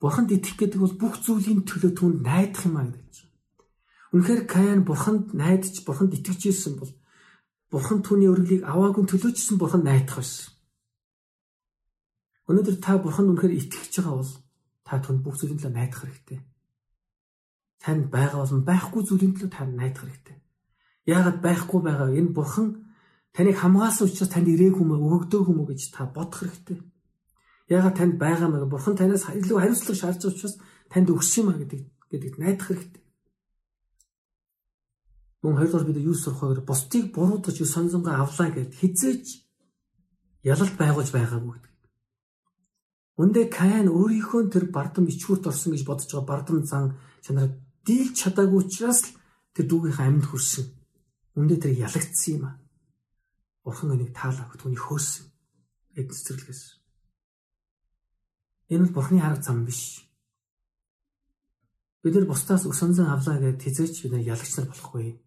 Бурханд 0.02 0.34
итгэх 0.34 0.58
гэдэг 0.58 0.80
бол 0.82 0.98
бүх 0.98 1.14
зүйлийн 1.22 1.62
төлөө 1.62 1.94
түүнд 1.94 2.18
найдах 2.26 2.66
юм 2.66 2.74
а 2.74 2.90
гэж. 2.90 3.14
Үнэхээр 4.10 4.42
Каин 4.50 4.82
бурханд 4.82 5.30
найдаж 5.30 5.86
бурханд 5.86 6.18
итгэж 6.18 6.50
ирсэн 6.50 6.74
бол 6.74 6.90
бурхан 7.70 8.02
түүний 8.02 8.26
өргөлийг 8.26 8.66
аваагүй 8.66 9.06
төлөөчсөн 9.06 9.62
бурхан 9.62 9.86
найдах 9.86 10.18
байсан. 10.18 10.50
Өнөөдөр 12.50 12.76
та 12.82 12.98
бурханд 12.98 13.30
үнэхээр 13.30 13.54
итгэж 13.62 14.02
байгаа 14.02 14.18
бол 14.18 14.32
та 14.82 14.98
түнд 14.98 15.22
бүх 15.22 15.38
зүйлийн 15.38 15.62
төлөө 15.62 15.74
найдах 15.78 16.02
хэрэгтэй. 16.02 16.40
Танд 17.78 18.10
байгаа 18.10 18.42
болон 18.42 18.62
байхгүй 18.66 19.02
зүйлийн 19.06 19.34
төлөө 19.38 19.54
та 19.54 19.62
найдах 19.70 20.02
хэрэгтэй. 20.02 20.36
Яагаад 21.06 21.38
байхгүй 21.46 21.80
байгаа? 21.86 22.10
Энэ 22.10 22.34
бурхан 22.34 22.66
таныг 23.30 23.54
хамгаалсан 23.54 24.10
учраас 24.10 24.34
танд 24.34 24.50
ирээгүй 24.50 24.82
мө 24.82 24.98
өгөгдөөгүй 24.98 25.54
мө 25.54 25.64
гэж 25.70 25.94
та 25.94 26.10
бодох 26.10 26.42
хэрэгтэй. 26.42 26.78
Яагаад 27.72 27.96
танд 27.96 28.14
байгаа 28.20 28.48
мэй? 28.52 28.68
Бурхан 28.68 28.96
танаас 28.96 29.24
илүү 29.32 29.56
хариуцлага 29.56 30.00
шаардж 30.00 30.22
байгаа 30.22 30.37
учраас 30.37 30.56
танд 30.92 31.08
өгсөн 31.08 31.40
юм 31.40 31.48
а 31.52 31.61
гэдэг 31.61 31.80
гэдэгт 32.12 32.37
найдах 32.38 32.68
хэрэгтэй. 32.68 33.02
Мөн 35.42 35.56
хоёрдугаар 35.56 35.87
бид 35.88 36.04
юу 36.04 36.14
сурах 36.14 36.42
вэ? 36.42 36.61
Бусдыг 36.68 37.04
буруудаж 37.16 37.56
юу 37.56 37.66
сонзонгоо 37.66 38.14
авлаа 38.14 38.50
гэд 38.52 38.76
хизээч 38.76 39.26
ялалт 40.44 40.76
байгуулж 40.76 41.11
байгаагүй 41.16 41.52
гэдэг. 41.56 41.72
Үндэ 43.22 43.42
Каин 43.48 43.88
өөрийнхөө 43.88 44.42
тэр 44.52 44.64
бардам 44.68 45.08
ичгүүрт 45.08 45.48
орсон 45.50 45.72
гэж 45.72 45.82
бодож 45.87 46.08
байгаа 46.12 46.28
бардам 46.28 46.58
зан 46.64 46.98
чанараа 47.24 47.56
дийлж 47.87 48.14
чадаагүй 48.20 48.58
учраас 48.62 49.00
л 49.06 49.16
тэр 49.54 49.66
дүүгийнхээ 49.68 50.06
амьд 50.08 50.26
хүрсэн. 50.28 50.66
Үндэ 51.38 51.56
тэр 51.62 51.72
ялагдсан 51.87 52.32
юм 52.37 52.44
а. 52.48 52.52
Бурхан 53.64 53.94
энийг 53.94 54.12
таалаг 54.16 54.50
түүний 54.58 54.80
хөөсөн. 54.80 55.26
Эд 55.98 56.08
цэцэрлэгээс. 56.11 56.82
Энэ 58.72 58.88
бол 58.88 59.04
бурхны 59.04 59.20
арга 59.20 59.42
зам 59.42 59.64
биш. 59.68 60.08
Бид 62.02 62.14
нар 62.16 62.24
бусдаас 62.24 62.64
өсөнзөн 62.64 63.12
авлаа 63.12 63.37
гэж 63.37 63.56
тэзэж 63.61 63.92
бид 64.02 64.12
нар 64.12 64.24
ялагч 64.32 64.52
нар 64.56 64.68
болохгүй. 64.72 65.20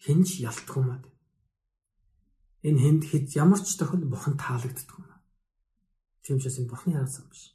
Хинж 0.00 0.40
ялтгүй 0.40 0.82
маа. 0.82 1.04
Энэ 2.64 2.80
хэнд 2.80 3.02
хэд 3.12 3.36
ямар 3.36 3.60
ч 3.60 3.76
тохиолдолд 3.76 4.10
бурхан 4.10 4.40
таалагддаг 4.40 4.88
юм. 4.96 5.06
Тиймээс 6.24 6.58
энэ 6.58 6.70
бурхны 6.72 6.96
арга 6.96 7.12
зам 7.12 7.28
биш. 7.30 7.54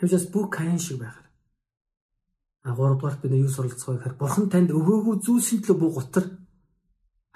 Тиймээс 0.00 0.26
бүх 0.34 0.48
каин 0.50 0.80
шиг 0.80 0.98
байхаар. 0.98 1.28
А 2.66 2.74
3 2.74 2.98
дугаарт 2.98 3.20
бид 3.22 3.38
юу 3.38 3.52
суралцах 3.52 3.88
вэ 3.88 3.94
гэхээр 4.00 4.16
бурхан 4.18 4.46
танд 4.50 4.74
өгөөгүй 4.74 5.16
зүйлсийн 5.22 5.62
төлөө 5.62 5.78
бүх 5.78 5.94
гутар 5.94 6.26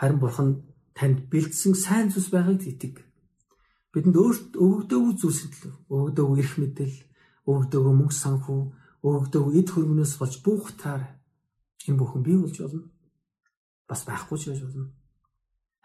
харин 0.01 0.19
бурхан 0.19 0.49
танд 0.99 1.31
бэлдсэн 1.31 1.75
сайн 1.79 2.11
зүйлс 2.11 2.31
байгааг 2.35 2.63
итэг. 2.67 3.06
Бидэнд 3.97 4.17
өөрт 4.21 4.61
өгөгдөөгүй 4.61 5.15
зүйлсийн 5.17 5.51
төлөө 5.57 5.73
өгөгдөөгүй 5.89 6.39
эрх 6.45 6.55
мэдэл, 6.61 6.97
өгөгдөөгүй 7.49 7.95
мөнгө 7.97 8.17
санхүү, 8.21 8.61
өгөгдөөгүй 9.01 9.53
эд 9.57 9.69
хөрмнөөс 9.73 10.13
болж 10.21 10.35
бүх 10.45 10.69
утгаар 10.69 11.03
энэ 11.89 11.97
бүхэн 11.97 12.21
бий 12.21 12.37
болж 12.37 12.61
болно 12.61 12.85
бас 13.89 14.05
байхгүй 14.05 14.39
ч 14.39 14.51
байж 14.51 14.61
болно. 14.63 14.91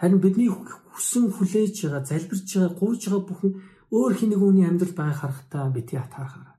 Харин 0.02 0.22
бидний 0.22 0.50
хүсэн 0.50 1.30
хүлээж 1.30 1.76
байгаа, 1.86 2.06
залбирч 2.06 2.50
байгаа, 2.58 2.74
гуйж 2.80 3.02
байгаа 3.06 3.24
бүхэн 3.30 3.52
өөр 3.94 4.14
хин 4.18 4.30
нэг 4.34 4.42
үний 4.42 4.66
амьдрал 4.66 4.96
байгааг 4.98 5.20
харахтаа 5.22 5.70
бити 5.70 5.96
атаархаарай. 6.02 6.58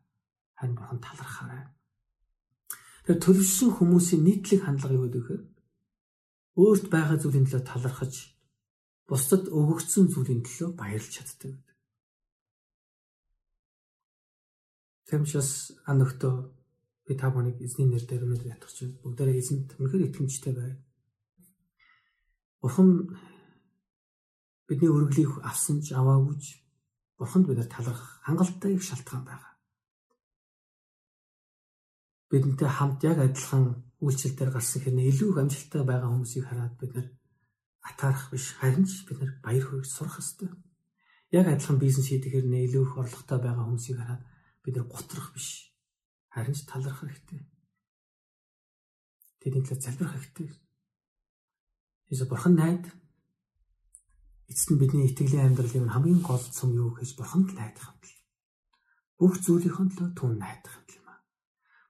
Харин 0.54 0.76
бурхан 0.78 1.00
талархаарай. 1.02 1.62
Тэр 3.06 3.18
төлөвшсөн 3.18 3.70
хүмүүсийн 3.74 4.22
нийтлэг 4.22 4.62
хандлага 4.62 4.94
юу 4.94 5.04
гэдэг 5.10 5.24
вэ? 5.26 5.36
Өөрт 6.62 6.86
байгаа 6.86 7.18
зүйлийн 7.18 7.46
төлөө 7.50 7.66
талархаж, 7.66 8.14
бусдад 9.12 9.44
өгөгдсөн 9.52 10.08
зүйлийн 10.08 10.40
төлөө 10.40 10.70
баярлж 10.72 11.20
чаддаг 11.20 11.52
гэдэг. 11.52 11.76
Тэмчээс 15.12 15.50
аногтоо 15.84 16.48
би 17.04 17.12
та 17.20 17.28
бүхнийг 17.28 17.60
эзний 17.60 17.92
нэрээр 17.92 18.24
өнөөдөр 18.24 18.52
ятгах 18.56 18.72
чинь 18.72 18.96
бүгдээрээ 19.04 19.36
эзэнт 19.36 19.76
үнэхээр 19.76 20.08
итгэмжтэй 20.08 20.52
байв. 20.56 20.80
Бурхан 22.64 22.88
бидний 24.64 24.88
өргөлийг 24.88 25.44
авсан 25.44 25.84
ч 25.84 25.92
аваагүй 25.92 26.36
ч 26.40 26.64
Бурханд 27.20 27.46
бид 27.46 27.60
нар 27.60 27.68
талархах 27.68 28.24
хангалттай 28.24 28.72
их 28.72 28.82
шалтгаан 28.88 29.28
байгаа. 29.28 29.52
Бидэнтэй 32.32 32.70
хамт 32.72 33.04
яг 33.04 33.20
адилхан 33.20 33.64
үйлчлэлээр 34.00 34.50
гарсан 34.56 34.80
хэрнээ 34.80 35.12
илүү 35.12 35.28
их 35.36 35.38
амжилттай 35.44 35.82
байгаа 35.84 36.08
хүмүүсийг 36.08 36.48
хараад 36.48 36.74
бид 36.80 36.92
нар 36.96 37.06
атаарах 37.82 38.30
биш 38.30 38.54
харин 38.58 38.86
ч 38.86 39.02
бид 39.06 39.18
нар 39.18 39.32
баяр 39.42 39.64
хүрэх 39.66 39.86
сурах 39.86 40.22
ёстой. 40.22 40.50
Яг 41.34 41.46
адилхан 41.50 41.78
бизнес 41.82 42.08
хийдэг 42.08 42.32
хэрнээ 42.32 42.66
илүү 42.70 42.82
их 42.86 42.94
орлоготой 42.98 43.38
байгаа 43.42 43.66
хүмүүсийг 43.66 43.98
хараад 43.98 44.22
бид 44.62 44.74
нар 44.76 44.86
готрох 44.86 45.28
биш 45.34 45.74
харин 46.30 46.54
ч 46.54 46.62
талархах 46.70 47.10
хэрэгтэй. 47.10 47.40
Тэдний 49.42 49.62
төлөө 49.66 49.82
залбирах 49.82 50.14
хэрэгтэй. 50.14 50.48
Эсвэл 52.12 52.30
бурхан 52.30 52.54
найд 52.54 52.84
эцэст 54.46 54.70
нь 54.70 54.80
бидний 54.80 55.08
итгэлийн 55.08 55.50
амьдралын 55.50 55.90
хамгийн 55.90 56.20
гол 56.22 56.38
цөм 56.38 56.70
юу 56.76 56.92
гэж 56.94 57.16
бурханд 57.16 57.56
найдах 57.56 57.88
юм 57.88 57.98
бэл. 58.04 58.20
Бүх 59.18 59.34
зүйлийнхэн 59.40 59.88
төлөө 59.96 60.12
түн 60.12 60.32
найдах 60.36 60.76
юм 60.92 61.08
аа. 61.08 61.24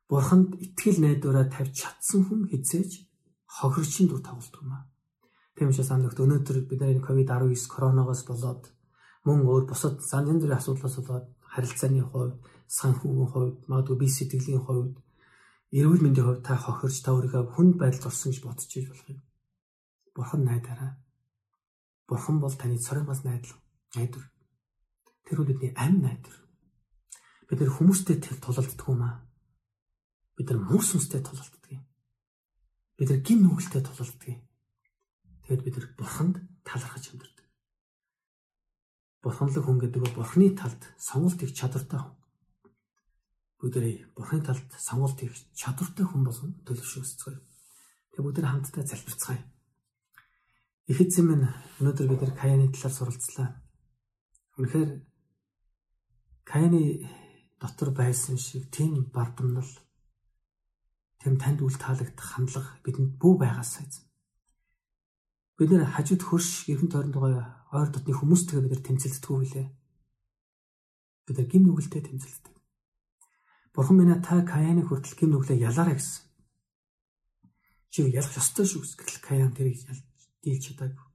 Бурханд 0.06 0.54
итгэл 0.62 1.02
найдвараа 1.02 1.50
тавьж 1.50 1.74
чадсан 1.74 2.22
хүн 2.24 2.46
хизээж 2.46 3.02
хохирчин 3.50 4.06
дүр 4.06 4.22
тоглолт 4.22 4.54
юм 4.62 4.70
аа. 4.72 4.91
Тийм 5.62 5.70
учраас 5.70 5.94
амлагт 5.94 6.18
өнөөдөр 6.18 6.58
бид 6.66 6.80
нар 6.82 6.90
энэ 6.90 7.06
ковид-19 7.06 7.54
коронавигоос 7.70 8.26
болоод 8.26 8.74
мөн 9.22 9.46
өөр 9.46 9.70
бусад 9.70 10.02
зан 10.02 10.26
зэндрийн 10.26 10.58
асуудлаас 10.58 10.98
болоод 10.98 11.26
харилцааны 11.38 12.02
хувьд, 12.02 12.34
санхүүгийн 12.66 13.30
хувьд, 13.30 13.56
магадгүй 13.70 13.96
бие 14.02 14.10
сэтгэлийн 14.10 14.58
хувьд, 14.66 14.98
эрүүл 15.70 16.02
мэндийн 16.02 16.26
хувьд 16.26 16.42
та 16.42 16.58
хохирч 16.58 16.98
та 17.06 17.14
өөрийгөө 17.14 17.54
хүнд 17.54 17.74
байдалд 17.78 18.10
орсон 18.10 18.34
гэж 18.34 18.42
бодож 18.42 18.70
иж 18.74 18.90
болох 18.90 19.06
юм. 19.06 19.22
Бурхан 20.18 20.42
найдаараа. 20.50 20.98
Бурхан 22.10 22.42
бол 22.42 22.54
таны 22.58 22.82
цорын 22.82 23.06
бас 23.06 23.22
найдал. 23.22 23.54
Найдвар. 23.94 24.26
Тэр 25.30 25.36
бол 25.38 25.46
бидний 25.46 25.70
амь 25.78 26.02
найдвар. 26.02 26.38
Бид 27.46 27.62
нэр 27.62 27.70
хүмүүстэй 27.70 28.18
тулалддаг 28.18 28.82
юм 28.90 29.02
аа. 29.06 29.22
Бид 30.34 30.50
нар 30.50 30.58
мөс 30.58 30.90
сүнстэй 30.90 31.22
тулалддаг 31.22 31.70
юм. 31.70 31.86
Бид 32.98 33.14
нар 33.14 33.22
гин 33.22 33.46
нүгэлтэй 33.46 33.86
тулалддаг 33.86 34.26
юм. 34.26 34.42
Тэгэд 35.52 35.68
бид 35.68 35.76
нар 35.76 35.88
бурханд 36.00 36.36
талархаж 36.64 37.12
амьдардаг. 37.12 37.44
Бурханлаг 39.20 39.64
хүн 39.68 39.78
гэдэг 39.84 40.00
нь 40.00 40.16
бурхны 40.16 40.48
талд 40.56 40.80
сонголт 40.96 41.44
их 41.44 41.52
чадвартай 41.52 42.00
хүн. 42.00 42.16
Бүгдээ 43.60 44.16
бурхны 44.16 44.40
талд 44.40 44.64
сонголт 44.80 45.20
их 45.20 45.36
чадвартай 45.52 46.08
хүн 46.08 46.24
болгон 46.24 46.56
төлөвшөөсцгоё. 46.64 47.36
Тэгээ 47.36 48.24
бүгдээ 48.24 48.48
хамтдаа 48.48 48.80
залбирцгаая. 48.80 49.44
Их 50.88 50.98
эзэн 51.04 51.28
минь 51.28 51.44
өнөөдөр 51.84 52.08
бид 52.08 52.22
нар 52.24 52.32
Каяны 52.32 52.72
талаар 52.72 52.96
суралцлаа. 52.96 53.60
Үнэхээр 54.56 55.04
Каяны 56.48 57.04
дотор 57.60 57.92
байсан 57.92 58.40
шиг 58.40 58.72
тийм 58.72 59.04
бардамнал 59.12 59.68
тэм 61.20 61.36
танд 61.36 61.60
үл 61.60 61.76
таалагдах 61.76 62.24
хандлага 62.24 62.72
бидэнд 62.80 63.20
бүү 63.20 63.36
байгаасаа 63.36 63.84
эзэн. 63.84 64.08
Бид 65.62 65.70
нэр 65.70 65.86
хажууд 65.86 66.22
хөрш 66.26 66.66
эргэн 66.74 66.90
тойрондоо 66.90 67.22
ойр 67.70 67.88
дотны 67.94 68.10
хүмүүстэйгээ 68.18 68.66
бид 68.66 68.74
нар 68.74 68.82
тэмцэлддэг 68.82 69.30
үлээ. 69.30 69.68
Бид 71.22 71.36
нар 71.38 71.46
гим 71.46 71.62
нүгэлтэй 71.70 72.02
тэмцэлддэг. 72.02 72.54
Бурхан 73.70 73.94
минь 73.94 74.18
та 74.26 74.42
Каяны 74.42 74.82
хүртэл 74.82 75.14
гим 75.14 75.30
нүглээ 75.38 75.62
ялаарай 75.62 76.02
гэсэн. 76.02 76.26
Чи 77.94 78.10
ялах 78.10 78.34
ёстой 78.42 78.66
шүү 78.66 78.82
гэтэл 78.82 79.22
Каян 79.22 79.54
тэрийг 79.54 79.86
дийлж 80.42 80.66
чадаагүй. 80.66 81.06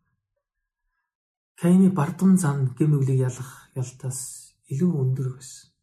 Каяны 1.60 1.92
бардам 1.92 2.40
зан 2.40 2.72
гим 2.72 2.96
нүглийг 2.96 3.20
ялах 3.28 3.68
ялтаас 3.76 4.56
илүү 4.72 4.92
өндөр 4.96 5.28
байсан. 5.36 5.76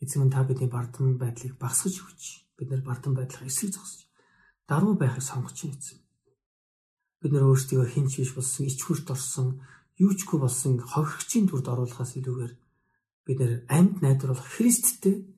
Эзэн 0.00 0.32
та 0.32 0.40
бидний 0.48 0.72
бардам 0.72 1.20
байдлыг 1.20 1.60
багсгаж 1.60 2.00
өгч 2.00 2.48
бид 2.56 2.72
нар 2.72 2.80
бардам 2.80 3.12
байдлаа 3.12 3.44
эсрэг 3.44 3.76
зогсож 3.76 4.08
даруй 4.64 4.96
байхыг 4.96 5.20
сонгож 5.20 5.60
байна 5.60 5.76
эзэн. 5.76 6.00
Бид 7.20 7.32
нар 7.32 7.44
өөрсдийгөө 7.52 7.88
хинч 7.92 8.16
биш 8.20 8.32
болсон, 8.32 8.64
ич 8.64 8.80
хүрт 8.80 9.12
орсон, 9.12 9.60
юучгүй 10.00 10.40
болсон 10.40 10.80
хохирогчийн 10.80 11.44
дүрд 11.44 11.68
оруулахаас 11.68 12.16
илүүгээр 12.16 12.52
бид 13.28 13.38
нар 13.40 13.52
амьд 13.68 14.00
найдварлах 14.00 14.48
Христтэй 14.56 15.28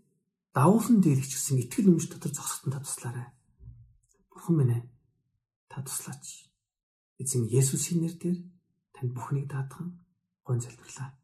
давуулан 0.55 1.03
дийлэгч 1.03 1.33
гэсэн 1.35 1.59
итгэл 1.67 1.91
үнэмш 1.91 2.07
дотор 2.07 2.31
зогсоход 2.31 2.71
та 2.71 2.81
туслаарай. 2.87 3.27
Бурхан 4.31 4.55
минь 4.57 4.75
ээ 4.79 4.83
та 5.67 5.83
туслаач. 5.83 6.47
Эзэн 7.19 7.51
Есүсийн 7.51 8.07
нэрээр 8.07 8.39
танд 8.95 9.11
бүхнийг 9.17 9.51
даатхан 9.51 9.99
гон 10.47 10.63
залбирлаа. 10.63 11.19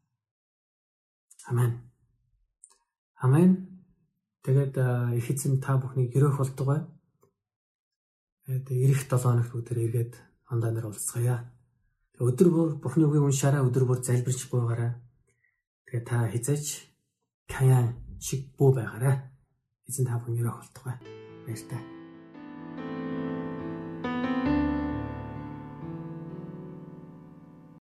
Амен. 1.47 1.87
Амен. 3.23 3.51
Тэгээд 4.43 4.75
их 5.15 5.27
эзэн 5.31 5.63
та 5.63 5.79
бүхнийг 5.79 6.11
өрөөх 6.17 6.37
болтугай. 6.43 6.83
Тэгээд 8.43 8.67
эх 8.91 9.01
7 9.07 9.23
хоногт 9.23 9.51
бүгдээр 9.53 9.79
эргээд 9.85 10.13
ондоо 10.49 10.71
нар 10.71 10.89
уулзцгаая. 10.89 11.39
Өдөр 12.19 12.49
бүр 12.51 12.69
Бурхны 12.83 13.07
үгийг 13.07 13.23
уншаараа 13.23 13.63
өдөр 13.63 13.85
бүр 13.87 14.03
залбирч 14.03 14.49
буйгаараа. 14.51 14.99
Тэгээ 15.87 16.03
та 16.03 16.27
хизээч 16.27 16.67
Каян 17.47 17.95
шиг 18.19 18.51
бүү 18.57 18.75
байгаарай. 18.75 19.15
Эзэн 19.87 20.05
та 20.05 20.19
бүхэн 20.19 20.41
өрөөх 20.41 20.59
болтугай. 20.59 20.97
Баяр 21.47 21.63
таа. 21.69 21.98